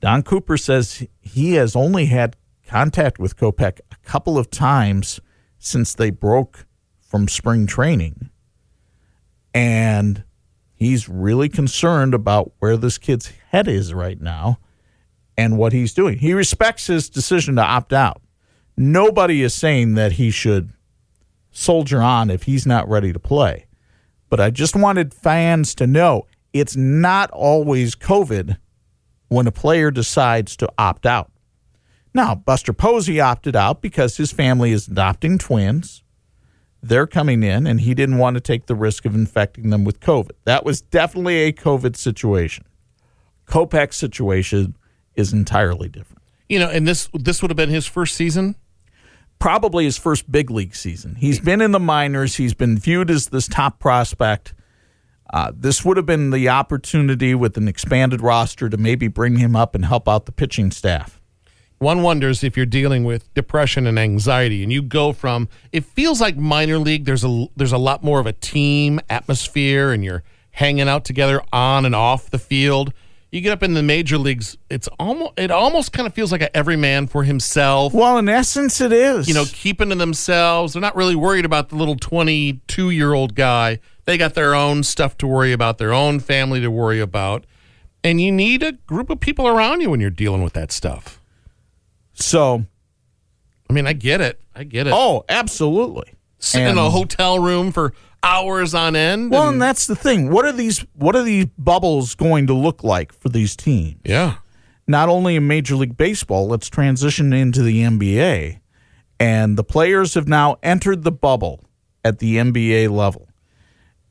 Don 0.00 0.22
Cooper 0.22 0.56
says 0.56 1.06
he 1.20 1.54
has 1.54 1.74
only 1.74 2.06
had 2.06 2.36
contact 2.66 3.18
with 3.18 3.36
Kopech 3.36 3.80
a 3.90 3.96
couple 4.04 4.38
of 4.38 4.50
times 4.50 5.20
since 5.58 5.94
they 5.94 6.10
broke 6.10 6.66
from 7.00 7.26
spring 7.26 7.66
training. 7.66 8.30
And 9.52 10.24
he's 10.74 11.08
really 11.08 11.48
concerned 11.48 12.14
about 12.14 12.52
where 12.58 12.76
this 12.76 12.98
kid's 12.98 13.32
head 13.48 13.66
is 13.66 13.94
right 13.94 14.20
now 14.20 14.58
and 15.36 15.56
what 15.56 15.72
he's 15.72 15.94
doing. 15.94 16.18
He 16.18 16.32
respects 16.32 16.86
his 16.86 17.08
decision 17.08 17.56
to 17.56 17.62
opt 17.62 17.92
out. 17.92 18.20
Nobody 18.76 19.42
is 19.42 19.54
saying 19.54 19.94
that 19.94 20.12
he 20.12 20.30
should 20.30 20.72
soldier 21.50 22.02
on 22.02 22.30
if 22.30 22.44
he's 22.44 22.66
not 22.66 22.88
ready 22.88 23.12
to 23.12 23.18
play. 23.18 23.66
But 24.28 24.40
I 24.40 24.50
just 24.50 24.74
wanted 24.74 25.14
fans 25.14 25.74
to 25.76 25.86
know 25.86 26.26
it's 26.52 26.76
not 26.76 27.30
always 27.30 27.94
COVID 27.94 28.56
when 29.28 29.46
a 29.46 29.52
player 29.52 29.90
decides 29.90 30.56
to 30.56 30.72
opt 30.78 31.06
out. 31.06 31.30
Now, 32.12 32.34
Buster 32.34 32.72
Posey 32.72 33.20
opted 33.20 33.56
out 33.56 33.82
because 33.82 34.16
his 34.16 34.32
family 34.32 34.70
is 34.72 34.86
adopting 34.86 35.38
twins. 35.38 36.02
They're 36.82 37.06
coming 37.06 37.42
in, 37.42 37.66
and 37.66 37.80
he 37.80 37.94
didn't 37.94 38.18
want 38.18 38.34
to 38.34 38.40
take 38.40 38.66
the 38.66 38.74
risk 38.74 39.04
of 39.04 39.14
infecting 39.14 39.70
them 39.70 39.84
with 39.84 40.00
COVID. 40.00 40.32
That 40.44 40.64
was 40.64 40.80
definitely 40.80 41.42
a 41.42 41.52
COVID 41.52 41.96
situation. 41.96 42.66
Kopech's 43.46 43.96
situation 43.96 44.76
is 45.14 45.32
entirely 45.32 45.88
different. 45.88 46.22
You 46.48 46.58
know, 46.58 46.68
and 46.68 46.86
this 46.86 47.08
this 47.14 47.40
would 47.40 47.50
have 47.50 47.56
been 47.56 47.70
his 47.70 47.86
first 47.86 48.14
season. 48.14 48.56
Probably 49.44 49.84
his 49.84 49.98
first 49.98 50.32
big 50.32 50.50
league 50.50 50.74
season. 50.74 51.16
He's 51.16 51.38
been 51.38 51.60
in 51.60 51.72
the 51.72 51.78
minors. 51.78 52.36
He's 52.36 52.54
been 52.54 52.78
viewed 52.78 53.10
as 53.10 53.26
this 53.26 53.46
top 53.46 53.78
prospect. 53.78 54.54
Uh, 55.30 55.52
this 55.54 55.84
would 55.84 55.98
have 55.98 56.06
been 56.06 56.30
the 56.30 56.48
opportunity 56.48 57.34
with 57.34 57.58
an 57.58 57.68
expanded 57.68 58.22
roster 58.22 58.70
to 58.70 58.78
maybe 58.78 59.06
bring 59.06 59.36
him 59.36 59.54
up 59.54 59.74
and 59.74 59.84
help 59.84 60.08
out 60.08 60.24
the 60.24 60.32
pitching 60.32 60.70
staff. 60.70 61.20
One 61.76 62.00
wonders 62.00 62.42
if 62.42 62.56
you're 62.56 62.64
dealing 62.64 63.04
with 63.04 63.34
depression 63.34 63.86
and 63.86 63.98
anxiety, 63.98 64.62
and 64.62 64.72
you 64.72 64.80
go 64.80 65.12
from 65.12 65.50
it 65.72 65.84
feels 65.84 66.22
like 66.22 66.38
minor 66.38 66.78
league. 66.78 67.04
There's 67.04 67.22
a 67.22 67.46
there's 67.54 67.72
a 67.72 67.76
lot 67.76 68.02
more 68.02 68.20
of 68.20 68.26
a 68.26 68.32
team 68.32 68.98
atmosphere, 69.10 69.92
and 69.92 70.02
you're 70.02 70.22
hanging 70.52 70.88
out 70.88 71.04
together 71.04 71.42
on 71.52 71.84
and 71.84 71.94
off 71.94 72.30
the 72.30 72.38
field. 72.38 72.94
You 73.34 73.40
get 73.40 73.50
up 73.50 73.64
in 73.64 73.74
the 73.74 73.82
major 73.82 74.16
leagues, 74.16 74.56
it's 74.70 74.86
almost 74.96 75.32
it 75.40 75.50
almost 75.50 75.92
kind 75.92 76.06
of 76.06 76.14
feels 76.14 76.30
like 76.30 76.40
a 76.40 76.56
every 76.56 76.76
man 76.76 77.08
for 77.08 77.24
himself. 77.24 77.92
Well, 77.92 78.16
in 78.16 78.28
essence, 78.28 78.80
it 78.80 78.92
is. 78.92 79.26
you 79.26 79.34
know, 79.34 79.44
keeping 79.48 79.88
to 79.88 79.96
themselves. 79.96 80.74
They're 80.74 80.80
not 80.80 80.94
really 80.94 81.16
worried 81.16 81.44
about 81.44 81.70
the 81.70 81.74
little 81.74 81.96
22 81.96 82.90
year 82.90 83.12
old 83.12 83.34
guy. 83.34 83.80
They 84.04 84.16
got 84.18 84.34
their 84.34 84.54
own 84.54 84.84
stuff 84.84 85.18
to 85.18 85.26
worry 85.26 85.50
about, 85.50 85.78
their 85.78 85.92
own 85.92 86.20
family 86.20 86.60
to 86.60 86.70
worry 86.70 87.00
about. 87.00 87.44
And 88.04 88.20
you 88.20 88.30
need 88.30 88.62
a 88.62 88.70
group 88.70 89.10
of 89.10 89.18
people 89.18 89.48
around 89.48 89.80
you 89.80 89.90
when 89.90 89.98
you're 89.98 90.10
dealing 90.10 90.44
with 90.44 90.52
that 90.52 90.70
stuff. 90.70 91.20
so. 92.12 92.64
I 93.68 93.72
mean, 93.72 93.88
I 93.88 93.94
get 93.94 94.20
it. 94.20 94.40
I 94.54 94.62
get 94.62 94.86
it. 94.86 94.92
Oh, 94.94 95.24
absolutely. 95.28 96.14
Sitting 96.38 96.68
in 96.68 96.78
a 96.78 96.88
hotel 96.88 97.40
room 97.40 97.72
for 97.72 97.94
hours 98.24 98.74
on 98.74 98.96
end. 98.96 99.30
Well, 99.30 99.42
and- 99.44 99.54
and 99.54 99.62
that's 99.62 99.86
the 99.86 99.94
thing. 99.94 100.30
What 100.30 100.44
are 100.44 100.52
these? 100.52 100.84
What 100.94 101.14
are 101.14 101.22
these 101.22 101.46
bubbles 101.58 102.14
going 102.14 102.46
to 102.48 102.54
look 102.54 102.82
like 102.82 103.12
for 103.12 103.28
these 103.28 103.54
teams? 103.54 104.00
yeah. 104.04 104.36
not 104.86 105.08
only 105.08 105.36
in 105.36 105.46
Major 105.46 105.76
League 105.76 105.96
Baseball, 105.96 106.46
let's 106.48 106.68
transition 106.68 107.32
into 107.32 107.62
the 107.62 107.82
NBA. 107.82 108.58
And 109.20 109.56
the 109.56 109.64
players 109.64 110.12
have 110.14 110.28
now 110.28 110.56
entered 110.62 111.04
the 111.04 111.12
bubble 111.12 111.64
at 112.04 112.18
the 112.18 112.36
NBA 112.36 112.90
level. 112.90 113.28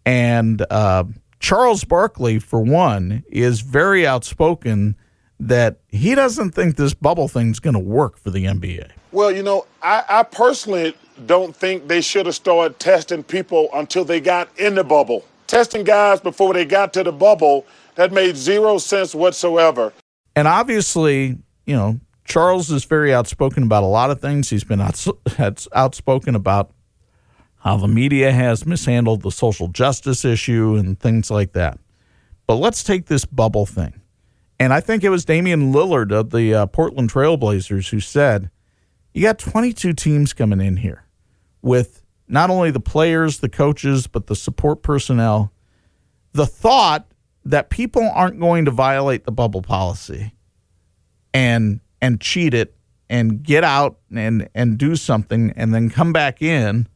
And 0.06 0.66
uh, 0.72 1.04
Charles 1.40 1.84
Barkley, 1.84 2.40
for 2.40 2.62
one, 2.62 3.24
is 3.30 3.62
very 3.62 4.08
outspoken 4.08 4.96
that 5.40 5.80
he 5.90 6.16
doesn't 6.16 6.52
think 6.52 6.76
this 6.78 6.94
bubble 6.94 7.28
thing's 7.28 7.60
going 7.60 7.74
to 7.74 7.80
work 7.80 8.18
for 8.18 8.30
the 8.32 8.46
NBA. 8.46 8.92
Well, 9.12 9.32
you 9.32 9.44
know, 9.44 9.66
I, 9.82 10.04
I 10.10 10.24
personally 10.24 10.96
don't 11.26 11.56
think 11.56 11.88
they 11.88 12.02
should 12.02 12.26
have 12.26 12.36
started 12.36 12.80
testing 12.80 13.24
people 13.24 13.70
until 13.74 14.06
they 14.06 14.20
got 14.20 14.50
in 14.58 14.76
the 14.76 14.84
bubble. 14.84 15.26
Testing 15.48 15.84
guys 15.84 16.20
before 16.20 16.54
they 16.54 16.66
got 16.66 16.94
to 16.94 17.04
the 17.04 17.12
bubble, 17.12 17.66
that 17.96 18.12
made 18.12 18.36
zero 18.36 18.78
sense 18.78 19.14
whatsoever. 19.14 19.94
And 20.36 20.48
obviously, 20.48 21.38
you 21.66 21.76
know, 21.76 22.00
Charles 22.26 22.72
is 22.72 22.86
very 22.86 23.14
outspoken 23.14 23.64
about 23.64 23.84
a 23.84 23.88
lot 23.88 24.10
of 24.10 24.22
things. 24.22 24.50
He's 24.50 24.64
been 24.64 24.82
outs- 24.82 25.08
outspoken 25.74 26.36
about 26.36 26.72
how 27.60 27.78
the 27.78 27.88
media 27.88 28.32
has 28.32 28.66
mishandled 28.66 29.22
the 29.22 29.32
social 29.32 29.68
justice 29.68 30.26
issue 30.26 30.76
and 30.76 31.00
things 31.00 31.30
like 31.30 31.54
that. 31.54 31.80
But 32.48 32.56
let's 32.56 32.84
take 32.84 33.06
this 33.06 33.26
bubble 33.26 33.66
thing. 33.66 34.02
And 34.60 34.74
I 34.74 34.80
think 34.80 35.04
it 35.04 35.10
was 35.10 35.26
Damian 35.26 35.74
Lillard 35.74 36.12
of 36.12 36.32
the 36.32 36.54
uh, 36.54 36.66
Portland 36.68 37.12
Trailblazers 37.12 37.90
who 37.90 38.00
said, 38.00 38.50
You 39.14 39.24
got 39.24 39.40
22 39.40 39.94
teams 39.94 40.34
coming 40.34 40.62
in 40.62 40.78
here 40.78 41.03
with 41.64 42.04
not 42.28 42.52
only 42.52 42.70
the 42.70 42.80
players, 42.80 43.40
the 43.40 43.50
coaches, 43.50 44.06
but 44.06 44.28
the 44.28 44.36
support 44.36 44.84
personnel. 44.84 45.52
The 46.34 46.46
thought 46.46 47.08
that 47.46 47.70
people 47.70 48.08
aren't 48.14 48.40
going 48.40 48.66
to 48.66 48.72
violate 48.72 49.24
the 49.24 49.32
bubble 49.32 49.62
policy 49.64 50.34
and 51.34 51.80
and 52.02 52.22
cheat 52.22 52.54
it 52.54 52.76
and 53.10 53.44
get 53.44 53.64
out 53.64 53.98
and 54.14 54.48
and 54.54 54.78
do 54.78 54.96
something 54.96 55.52
and 55.56 55.74
then 55.74 55.90
come 55.90 56.14
back 56.14 56.42
in 56.42 56.88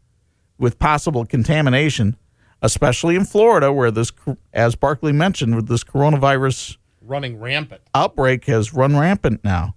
with 0.58 0.80
possible 0.80 1.26
contamination, 1.26 2.16
especially 2.62 3.16
in 3.16 3.26
Florida 3.26 3.72
where 3.72 3.92
this 3.92 4.12
as 4.54 4.76
Barkley 4.76 5.12
mentioned 5.12 5.56
with 5.56 5.68
this 5.68 5.84
coronavirus 5.84 6.78
Running 7.02 7.40
rampant. 7.40 7.82
outbreak 7.96 8.46
has 8.46 8.74
run 8.74 8.98
rampant 8.98 9.44
now. 9.44 9.76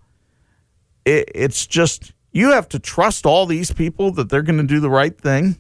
It, 1.05 1.31
it's 1.35 1.67
just 1.67 2.13
you 2.33 2.51
have 2.53 2.69
to 2.71 2.79
trust 2.79 3.27
all 3.27 3.47
these 3.47 3.73
people 3.73 4.11
that 4.13 4.29
they're 4.29 4.43
going 4.43 4.59
to 4.59 4.67
do 4.67 4.81
the 4.81 4.91
right 4.91 5.17
thing. 5.19 5.59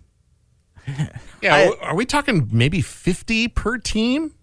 Yeah, 1.42 1.70
are 1.80 1.94
we 1.94 2.04
talking 2.04 2.48
maybe 2.52 2.82
50 2.82 3.48
per 3.48 3.78
team? 3.78 4.34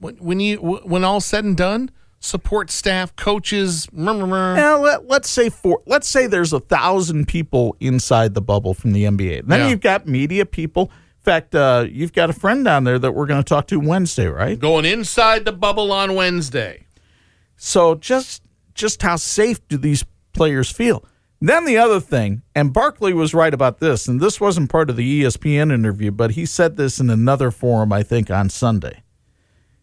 When, 0.00 0.16
when 0.16 0.38
you 0.38 0.58
when 0.58 1.02
all's 1.02 1.24
said 1.24 1.44
and 1.44 1.56
done, 1.56 1.90
support 2.20 2.70
staff, 2.70 3.16
coaches, 3.16 3.88
meh, 3.90 4.12
meh, 4.12 4.26
meh. 4.26 4.56
Yeah, 4.56 4.74
let, 4.74 5.06
let's 5.08 5.30
say 5.30 5.48
four. 5.48 5.80
Let's 5.86 6.06
say 6.08 6.26
there's 6.26 6.52
a 6.52 6.60
thousand 6.60 7.26
people 7.26 7.74
inside 7.80 8.34
the 8.34 8.42
bubble 8.42 8.74
from 8.74 8.92
the 8.92 9.04
NBA. 9.04 9.46
Then 9.46 9.60
Yeah. 9.60 9.68
you've 9.68 9.80
got 9.80 10.06
media 10.06 10.44
people. 10.44 10.90
In 11.20 11.22
fact, 11.24 11.54
uh, 11.54 11.86
you've 11.88 12.12
got 12.12 12.28
a 12.28 12.34
friend 12.34 12.64
down 12.66 12.84
there 12.84 12.98
that 12.98 13.12
we're 13.12 13.26
going 13.26 13.42
to 13.42 13.48
talk 13.48 13.66
to 13.68 13.78
Wednesday, 13.80 14.26
right? 14.26 14.58
going 14.58 14.84
inside 14.84 15.46
the 15.46 15.52
bubble 15.52 15.90
on 15.90 16.14
Wednesday. 16.14 16.84
So 17.56 17.94
just 17.94 18.42
just 18.74 19.00
how 19.00 19.16
safe 19.16 19.66
do 19.68 19.78
these 19.78 20.04
players 20.34 20.70
feel? 20.70 21.02
Then 21.44 21.64
the 21.64 21.76
other 21.76 21.98
thing, 21.98 22.42
and 22.54 22.72
Barkley 22.72 23.12
was 23.12 23.34
right 23.34 23.52
about 23.52 23.80
this, 23.80 24.06
and 24.06 24.20
this 24.20 24.40
wasn't 24.40 24.70
part 24.70 24.88
of 24.88 24.94
the 24.94 25.22
ESPN 25.22 25.72
interview, 25.72 26.12
but 26.12 26.30
he 26.30 26.46
said 26.46 26.76
this 26.76 27.00
in 27.00 27.10
another 27.10 27.50
forum, 27.50 27.92
I 27.92 28.04
think, 28.04 28.30
on 28.30 28.48
Sunday. 28.48 29.02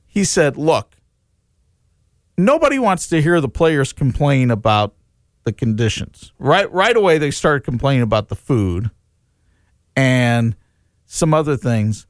He 0.08 0.24
said, 0.24 0.56
"Look, 0.56 0.96
nobody 2.38 2.80
wants 2.80 3.10
to 3.10 3.22
hear 3.22 3.42
the 3.42 3.50
players 3.50 3.92
complain 3.92 4.52
about 4.52 4.96
the 5.44 5.52
conditions. 5.52 6.32
Right, 6.40 6.72
right 6.72 6.96
away, 6.96 7.18
they 7.18 7.30
started 7.30 7.66
complaining 7.66 8.04
about 8.04 8.30
the 8.30 8.38
food 8.38 8.90
and 9.98 10.56
some 11.06 11.34
other 11.34 11.58
things, 11.58 12.08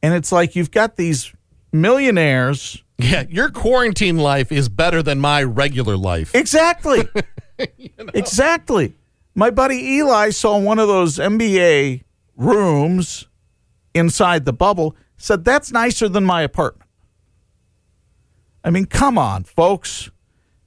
and 0.00 0.14
it's 0.14 0.30
like 0.30 0.54
you've 0.54 0.70
got 0.70 0.94
these 0.94 1.32
millionaires." 1.72 2.84
Yeah, 2.98 3.24
your 3.28 3.50
quarantine 3.50 4.18
life 4.18 4.52
is 4.52 4.68
better 4.68 5.02
than 5.02 5.18
my 5.18 5.42
regular 5.42 5.96
life. 5.96 6.36
Exactly. 6.36 7.08
Exactly. 8.14 8.94
My 9.34 9.50
buddy 9.50 9.76
Eli 9.76 10.30
saw 10.30 10.58
one 10.58 10.78
of 10.78 10.88
those 10.88 11.16
NBA 11.18 12.02
rooms 12.36 13.26
inside 13.94 14.44
the 14.44 14.52
bubble, 14.52 14.96
said, 15.16 15.44
That's 15.44 15.72
nicer 15.72 16.08
than 16.08 16.24
my 16.24 16.42
apartment. 16.42 16.88
I 18.64 18.70
mean, 18.70 18.86
come 18.86 19.18
on, 19.18 19.44
folks. 19.44 20.10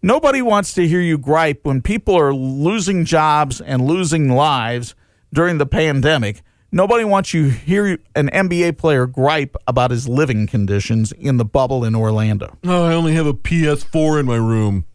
Nobody 0.01 0.41
wants 0.41 0.73
to 0.73 0.88
hear 0.88 1.01
you 1.01 1.17
gripe 1.17 1.62
when 1.63 1.81
people 1.81 2.15
are 2.15 2.34
losing 2.34 3.05
jobs 3.05 3.60
and 3.62 3.88
losing 3.88 4.29
lives 4.29 4.93
during 5.34 5.58
the 5.58 5.65
pandemic. 5.65 6.41
Nobody 6.71 7.05
wants 7.05 7.34
you 7.34 7.45
to 7.45 7.49
hear 7.55 7.99
an 8.15 8.29
NBA 8.29 8.77
player 8.77 9.08
gripe 9.08 9.55
about 9.65 9.91
his 9.91 10.08
living 10.10 10.45
conditions 10.45 11.12
in 11.13 11.38
the 11.38 11.45
bubble 11.45 11.86
in 11.86 11.95
Orlando. 11.95 12.58
Oh, 12.65 12.84
I 12.86 12.93
only 12.93 13.13
have 13.13 13.25
a 13.25 13.34
PS4 13.34 14.19
in 14.19 14.25
my 14.25 14.36
room. 14.36 14.86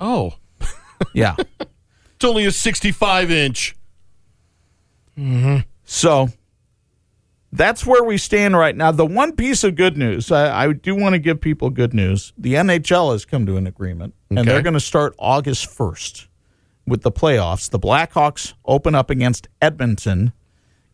Oh, 0.00 0.34
Yeah. 1.14 1.36
it's 1.38 2.24
only 2.24 2.44
a 2.46 2.52
65 2.52 3.30
inch. 3.30 3.76
So 5.84 6.28
that's 7.52 7.84
where 7.84 8.02
we 8.02 8.16
stand 8.16 8.56
right 8.56 8.74
now. 8.74 8.92
The 8.92 9.04
one 9.06 9.32
piece 9.36 9.62
of 9.62 9.74
good 9.74 9.96
news, 9.96 10.30
I, 10.32 10.64
I 10.64 10.72
do 10.72 10.94
want 10.94 11.14
to 11.14 11.18
give 11.18 11.40
people 11.40 11.68
good 11.70 11.92
news. 11.92 12.32
The 12.38 12.54
NHL 12.54 13.12
has 13.12 13.24
come 13.24 13.44
to 13.46 13.56
an 13.56 13.66
agreement, 13.66 14.14
and 14.30 14.38
they're 14.48 14.62
going 14.62 14.72
to 14.74 14.80
start 14.80 15.14
August 15.18 15.66
1st 15.68 16.28
with 16.86 17.02
the 17.02 17.12
playoffs. 17.12 17.68
The 17.70 17.78
Blackhawks 17.78 18.54
open 18.64 18.94
up 18.94 19.10
against 19.10 19.48
Edmonton 19.60 20.32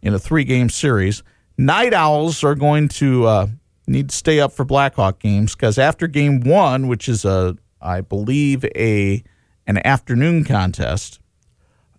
in 0.02 0.14
a 0.14 0.18
three 0.18 0.44
game 0.44 0.68
series. 0.68 1.22
Night 1.56 1.94
Owls 1.94 2.42
are 2.44 2.54
going 2.54 2.88
to 2.88 3.26
uh, 3.26 3.46
need 3.86 4.10
to 4.10 4.16
stay 4.16 4.40
up 4.40 4.52
for 4.52 4.64
Blackhawk 4.64 5.18
games 5.20 5.54
because 5.54 5.78
after 5.78 6.06
game 6.06 6.40
one, 6.40 6.88
which 6.88 7.08
is 7.08 7.24
a, 7.24 7.56
I 7.80 8.00
believe, 8.00 8.64
a 8.76 9.22
an 9.68 9.86
afternoon 9.86 10.44
contest, 10.44 11.20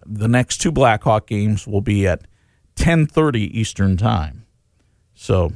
the 0.05 0.27
next 0.27 0.57
two 0.57 0.71
Blackhawk 0.71 1.27
games 1.27 1.67
will 1.67 1.81
be 1.81 2.07
at 2.07 2.23
10:30 2.75 3.37
Eastern 3.53 3.95
Time. 3.95 4.45
So, 5.13 5.51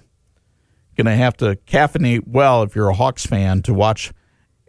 going 0.95 1.05
to 1.05 1.15
have 1.15 1.35
to 1.37 1.57
caffeinate 1.65 2.27
well 2.27 2.61
if 2.63 2.75
you're 2.75 2.89
a 2.89 2.93
Hawks 2.93 3.25
fan 3.25 3.63
to 3.63 3.73
watch 3.73 4.13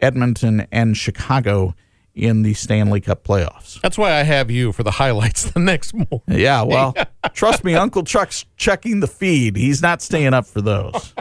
Edmonton 0.01 0.67
and 0.73 0.97
Chicago 0.97 1.75
in 2.15 2.43
the 2.43 2.55
Stanley 2.55 3.01
Cup 3.01 3.25
playoffs. 3.25 3.81
That's 3.81 3.99
why 3.99 4.13
I 4.13 4.23
have 4.23 4.51
you 4.51 4.73
for 4.73 4.85
the 4.85 4.93
highlights 4.93 5.51
the 5.51 5.61
next 5.61 5.93
morning. 5.93 6.23
Yeah, 6.29 6.63
well, 6.63 6.95
trust 7.35 7.65
me, 7.65 7.75
Uncle 7.75 8.05
Chuck's 8.05 8.47
checking 8.57 9.01
the 9.01 9.09
feed. 9.09 9.57
He's 9.57 9.83
not 9.83 10.01
staying 10.01 10.33
up 10.33 10.47
for 10.47 10.63
those. 10.63 11.13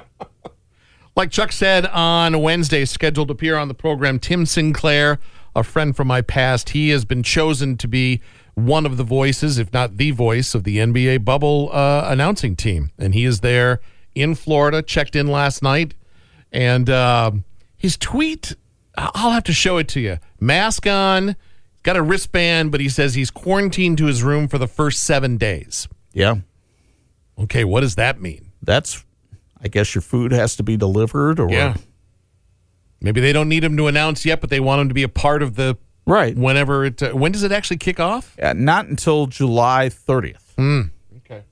Like 1.15 1.29
Chuck 1.29 1.51
said 1.51 1.85
on 1.87 2.41
Wednesday, 2.41 2.85
scheduled 2.85 3.27
to 3.27 3.33
appear 3.33 3.55
on 3.55 3.67
the 3.67 3.75
program, 3.75 4.17
Tim 4.17 4.45
Sinclair, 4.45 5.19
a 5.55 5.63
friend 5.63 5.95
from 5.95 6.07
my 6.07 6.21
past, 6.21 6.69
he 6.69 6.89
has 6.89 7.05
been 7.05 7.23
chosen 7.23 7.77
to 7.77 7.87
be 7.87 8.21
one 8.55 8.85
of 8.85 8.97
the 8.97 9.03
voices, 9.03 9.57
if 9.57 9.71
not 9.73 9.97
the 9.97 10.11
voice, 10.11 10.53
of 10.55 10.63
the 10.63 10.77
NBA 10.77 11.25
bubble 11.25 11.69
uh, 11.73 12.05
announcing 12.07 12.55
team. 12.55 12.91
And 12.97 13.13
he 13.13 13.25
is 13.25 13.39
there 13.41 13.79
in 14.15 14.35
Florida, 14.35 14.81
checked 14.81 15.15
in 15.15 15.27
last 15.27 15.63
night. 15.63 15.95
And 16.51 16.89
uh, 16.89 17.31
his 17.77 17.97
tweet, 17.97 18.55
I'll 18.95 19.31
have 19.31 19.43
to 19.45 19.53
show 19.53 19.77
it 19.77 19.87
to 19.89 19.99
you. 19.99 20.19
Mask 20.39 20.85
on, 20.85 21.35
got 21.81 21.97
a 21.97 22.01
wristband, 22.03 22.71
but 22.71 22.79
he 22.79 22.89
says 22.89 23.15
he's 23.15 23.31
quarantined 23.31 23.97
to 23.99 24.05
his 24.05 24.21
room 24.21 24.47
for 24.47 24.57
the 24.59 24.67
first 24.67 25.03
seven 25.03 25.37
days. 25.37 25.87
Yeah, 26.13 26.35
Okay, 27.39 27.63
what 27.63 27.79
does 27.81 27.95
that 27.95 28.21
mean? 28.21 28.51
that's. 28.61 29.03
I 29.65 29.69
guess 29.69 29.95
your 29.95 30.01
food 30.01 30.31
has 30.33 30.57
to 30.57 30.63
be 30.63 30.75
delivered, 30.77 31.39
or 31.39 31.49
Yeah. 31.49 31.75
Maybe 33.03 33.19
they 33.21 33.33
don't 33.33 33.49
need 33.49 33.63
him 33.63 33.75
to 33.77 33.87
announce 33.87 34.25
yet, 34.25 34.41
but 34.41 34.49
they 34.49 34.59
want 34.61 34.81
him 34.81 34.87
to 34.87 34.93
be 34.93 35.03
a 35.03 35.09
part 35.09 35.43
of 35.43 35.55
the 35.55 35.77
right. 36.05 36.35
whenever 36.35 36.85
it. 36.85 37.03
Uh, 37.03 37.11
when 37.11 37.31
does 37.33 37.43
it 37.43 37.51
actually 37.51 37.77
kick 37.77 37.99
off? 37.99 38.35
Uh, 38.41 38.53
not 38.53 38.87
until 38.87 39.27
July 39.27 39.89
30th. 39.89 40.89
Okay. 41.17 41.43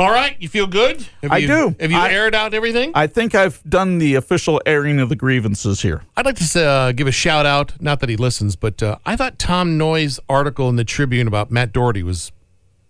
All 0.00 0.10
right, 0.10 0.34
you 0.40 0.48
feel 0.48 0.66
good? 0.66 1.06
Have 1.22 1.30
I 1.30 1.36
you, 1.38 1.46
do. 1.46 1.76
Have 1.78 1.90
you 1.92 1.98
I- 1.98 2.10
aired 2.10 2.34
out 2.34 2.54
everything? 2.54 2.90
I 2.94 3.06
think 3.06 3.34
I've 3.34 3.62
done 3.68 3.98
the 3.98 4.16
official 4.16 4.60
airing 4.66 4.98
of 4.98 5.10
the 5.10 5.16
grievances 5.16 5.82
here. 5.82 6.02
I'd 6.16 6.24
like 6.26 6.36
to 6.36 6.64
uh, 6.64 6.92
give 6.92 7.06
a 7.06 7.12
shout 7.12 7.46
out. 7.46 7.80
Not 7.80 8.00
that 8.00 8.08
he 8.08 8.16
listens, 8.16 8.56
but 8.56 8.82
uh, 8.82 8.96
I 9.06 9.14
thought 9.14 9.38
Tom 9.38 9.78
Noie's 9.78 10.18
article 10.28 10.68
in 10.68 10.76
the 10.76 10.84
Tribune 10.84 11.28
about 11.28 11.50
Matt 11.52 11.72
Doherty 11.72 12.02
was 12.02 12.32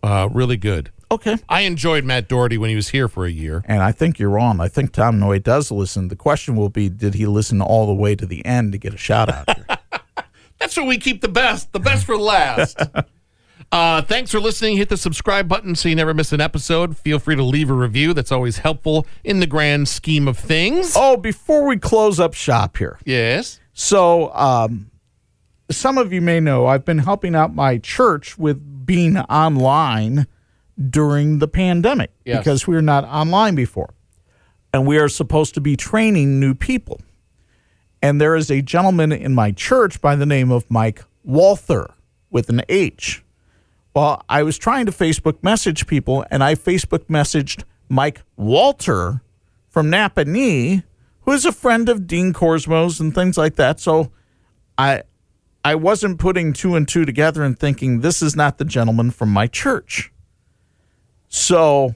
uh, 0.02 0.28
really 0.32 0.56
good. 0.56 0.90
Okay. 1.12 1.36
I 1.48 1.62
enjoyed 1.62 2.04
Matt 2.04 2.28
Doherty 2.28 2.56
when 2.56 2.70
he 2.70 2.76
was 2.76 2.90
here 2.90 3.08
for 3.08 3.26
a 3.26 3.30
year. 3.30 3.64
And 3.66 3.82
I 3.82 3.90
think 3.90 4.18
you're 4.18 4.30
wrong. 4.30 4.60
I 4.60 4.68
think 4.68 4.92
Tom 4.92 5.18
Noie 5.18 5.42
does 5.42 5.70
listen. 5.70 6.08
The 6.08 6.16
question 6.16 6.54
will 6.54 6.68
be 6.68 6.88
did 6.88 7.14
he 7.14 7.26
listen 7.26 7.60
all 7.60 7.86
the 7.86 7.94
way 7.94 8.14
to 8.14 8.24
the 8.24 8.44
end 8.46 8.72
to 8.72 8.78
get 8.78 8.94
a 8.94 8.96
shout 8.96 9.28
out? 9.28 9.48
That's 10.58 10.76
where 10.76 10.86
we 10.86 10.98
keep 10.98 11.20
the 11.20 11.28
best, 11.28 11.72
the 11.72 11.80
best 11.80 12.04
for 12.06 12.16
last. 12.16 12.80
uh, 13.72 14.02
thanks 14.02 14.30
for 14.30 14.38
listening. 14.38 14.76
Hit 14.76 14.88
the 14.88 14.96
subscribe 14.96 15.48
button 15.48 15.74
so 15.74 15.88
you 15.88 15.96
never 15.96 16.14
miss 16.14 16.32
an 16.32 16.40
episode. 16.40 16.96
Feel 16.96 17.18
free 17.18 17.34
to 17.34 17.42
leave 17.42 17.70
a 17.70 17.74
review. 17.74 18.14
That's 18.14 18.30
always 18.30 18.58
helpful 18.58 19.04
in 19.24 19.40
the 19.40 19.46
grand 19.46 19.88
scheme 19.88 20.28
of 20.28 20.38
things. 20.38 20.92
oh, 20.94 21.16
before 21.16 21.66
we 21.66 21.76
close 21.76 22.20
up 22.20 22.34
shop 22.34 22.76
here. 22.76 22.98
Yes. 23.04 23.58
So, 23.72 24.32
um, 24.34 24.90
some 25.70 25.98
of 25.98 26.12
you 26.12 26.20
may 26.20 26.38
know 26.38 26.66
I've 26.66 26.84
been 26.84 26.98
helping 26.98 27.34
out 27.34 27.54
my 27.54 27.78
church 27.78 28.38
with 28.38 28.86
being 28.86 29.16
online 29.16 30.26
during 30.88 31.38
the 31.40 31.48
pandemic 31.48 32.10
Yes. 32.24 32.38
because 32.38 32.66
we 32.66 32.74
were 32.74 32.82
not 32.82 33.04
online 33.04 33.54
before. 33.54 33.90
And 34.72 34.86
we 34.86 34.98
are 34.98 35.08
supposed 35.08 35.54
to 35.54 35.60
be 35.60 35.76
training 35.76 36.38
new 36.40 36.54
people. 36.54 37.00
And 38.02 38.20
there 38.20 38.34
is 38.36 38.50
a 38.50 38.62
gentleman 38.62 39.12
in 39.12 39.34
my 39.34 39.50
church 39.52 40.00
by 40.00 40.16
the 40.16 40.24
name 40.24 40.50
of 40.50 40.70
Mike 40.70 41.04
Walther 41.24 41.92
with 42.30 42.48
an 42.48 42.62
H. 42.68 43.22
Well, 43.94 44.22
I 44.28 44.42
was 44.44 44.56
trying 44.56 44.86
to 44.86 44.92
Facebook 44.92 45.42
message 45.42 45.86
people, 45.86 46.24
and 46.30 46.42
I 46.44 46.54
Facebook 46.54 47.06
messaged 47.06 47.64
Mike 47.88 48.22
Walter 48.36 49.20
from 49.68 49.90
Nappanee, 49.90 50.84
who 51.22 51.32
is 51.32 51.44
a 51.44 51.52
friend 51.52 51.88
of 51.88 52.06
Dean 52.06 52.32
Korsmo's 52.32 53.00
and 53.00 53.12
things 53.14 53.36
like 53.36 53.56
that. 53.56 53.80
So 53.80 54.12
I 54.78 55.02
I 55.64 55.74
wasn't 55.74 56.18
putting 56.18 56.52
two 56.54 56.74
and 56.76 56.88
two 56.88 57.04
together 57.04 57.42
and 57.42 57.58
thinking 57.58 58.00
this 58.00 58.22
is 58.22 58.34
not 58.34 58.56
the 58.58 58.64
gentleman 58.64 59.10
from 59.10 59.28
my 59.30 59.46
church. 59.46 60.10
So 61.30 61.94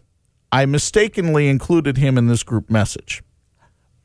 I 0.50 0.64
mistakenly 0.64 1.48
included 1.48 1.98
him 1.98 2.16
in 2.16 2.28
this 2.28 2.42
group 2.42 2.70
message. 2.70 3.22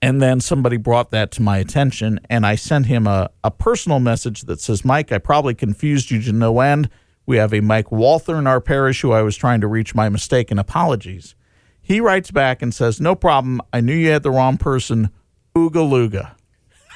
And 0.01 0.21
then 0.21 0.39
somebody 0.39 0.77
brought 0.77 1.11
that 1.11 1.31
to 1.31 1.41
my 1.41 1.57
attention, 1.57 2.21
and 2.29 2.45
I 2.45 2.55
sent 2.55 2.85
him 2.85 3.05
a, 3.05 3.29
a 3.43 3.51
personal 3.51 3.99
message 3.99 4.43
that 4.43 4.61
says, 4.61 4.85
Mike, 4.85 5.11
I 5.11 5.17
probably 5.17 5.53
confused 5.53 6.09
you 6.09 6.21
to 6.21 6.31
no 6.31 6.61
end. 6.61 6.89
We 7.25 7.37
have 7.37 7.53
a 7.53 7.59
Mike 7.59 7.91
Walther 7.91 8.37
in 8.37 8.47
our 8.47 8.61
parish 8.61 9.01
who 9.01 9.11
I 9.11 9.21
was 9.21 9.35
trying 9.35 9.61
to 9.61 9.67
reach 9.67 9.93
my 9.93 10.09
mistake 10.09 10.51
and 10.51 10.59
apologies. 10.59 11.35
He 11.81 11.99
writes 11.99 12.31
back 12.31 12.61
and 12.61 12.73
says, 12.73 13.01
No 13.01 13.13
problem. 13.13 13.61
I 13.73 13.81
knew 13.81 13.93
you 13.93 14.09
had 14.09 14.23
the 14.23 14.31
wrong 14.31 14.57
person. 14.57 15.09
Ooga 15.55 15.87
Luga. 15.87 16.35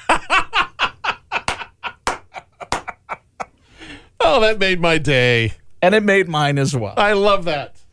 Oh, 4.26 4.40
that 4.40 4.58
made 4.58 4.80
my 4.80 4.96
day. 4.96 5.52
And 5.82 5.94
it 5.94 6.02
made 6.02 6.28
mine 6.28 6.56
as 6.58 6.74
well. 6.74 6.94
I 6.96 7.12
love 7.12 7.44
that. 7.44 7.83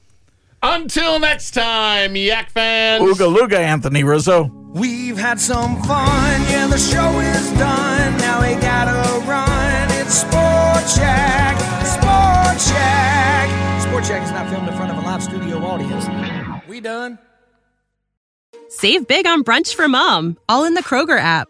Until 0.64 1.20
next 1.20 1.52
time, 1.52 2.16
Yak 2.16 2.52
fans. 2.52 3.04
Ooga 3.04 3.32
Luga, 3.34 3.58
Anthony 3.58 4.04
Rizzo. 4.04 4.44
We've 4.74 5.18
had 5.18 5.40
some 5.40 5.82
fun, 5.84 6.42
yeah, 6.44 6.68
the 6.68 6.78
show 6.78 7.20
is 7.20 7.52
done. 7.54 8.18
Now 8.20 8.42
we 8.42 8.54
gotta 8.62 9.26
run. 9.26 9.88
It's 10.00 10.14
Sport 10.14 10.88
Shack, 10.88 11.58
Sport 11.86 12.62
Shack. 12.62 13.82
Sport 13.82 14.06
Shack 14.06 14.24
is 14.24 14.32
not 14.32 14.50
filmed 14.50 14.70
in 14.70 14.76
front 14.76 14.92
of 14.92 14.98
a 14.98 15.02
live 15.02 15.24
studio 15.24 15.58
audience. 15.58 16.06
We 16.70 16.80
done? 16.80 17.18
Save 18.70 19.08
big 19.08 19.26
on 19.26 19.44
brunch 19.44 19.74
for 19.74 19.88
mom, 19.90 20.38
all 20.48 20.64
in 20.64 20.76
the 20.76 20.84
Kroger 20.84 21.20
app. 21.20 21.50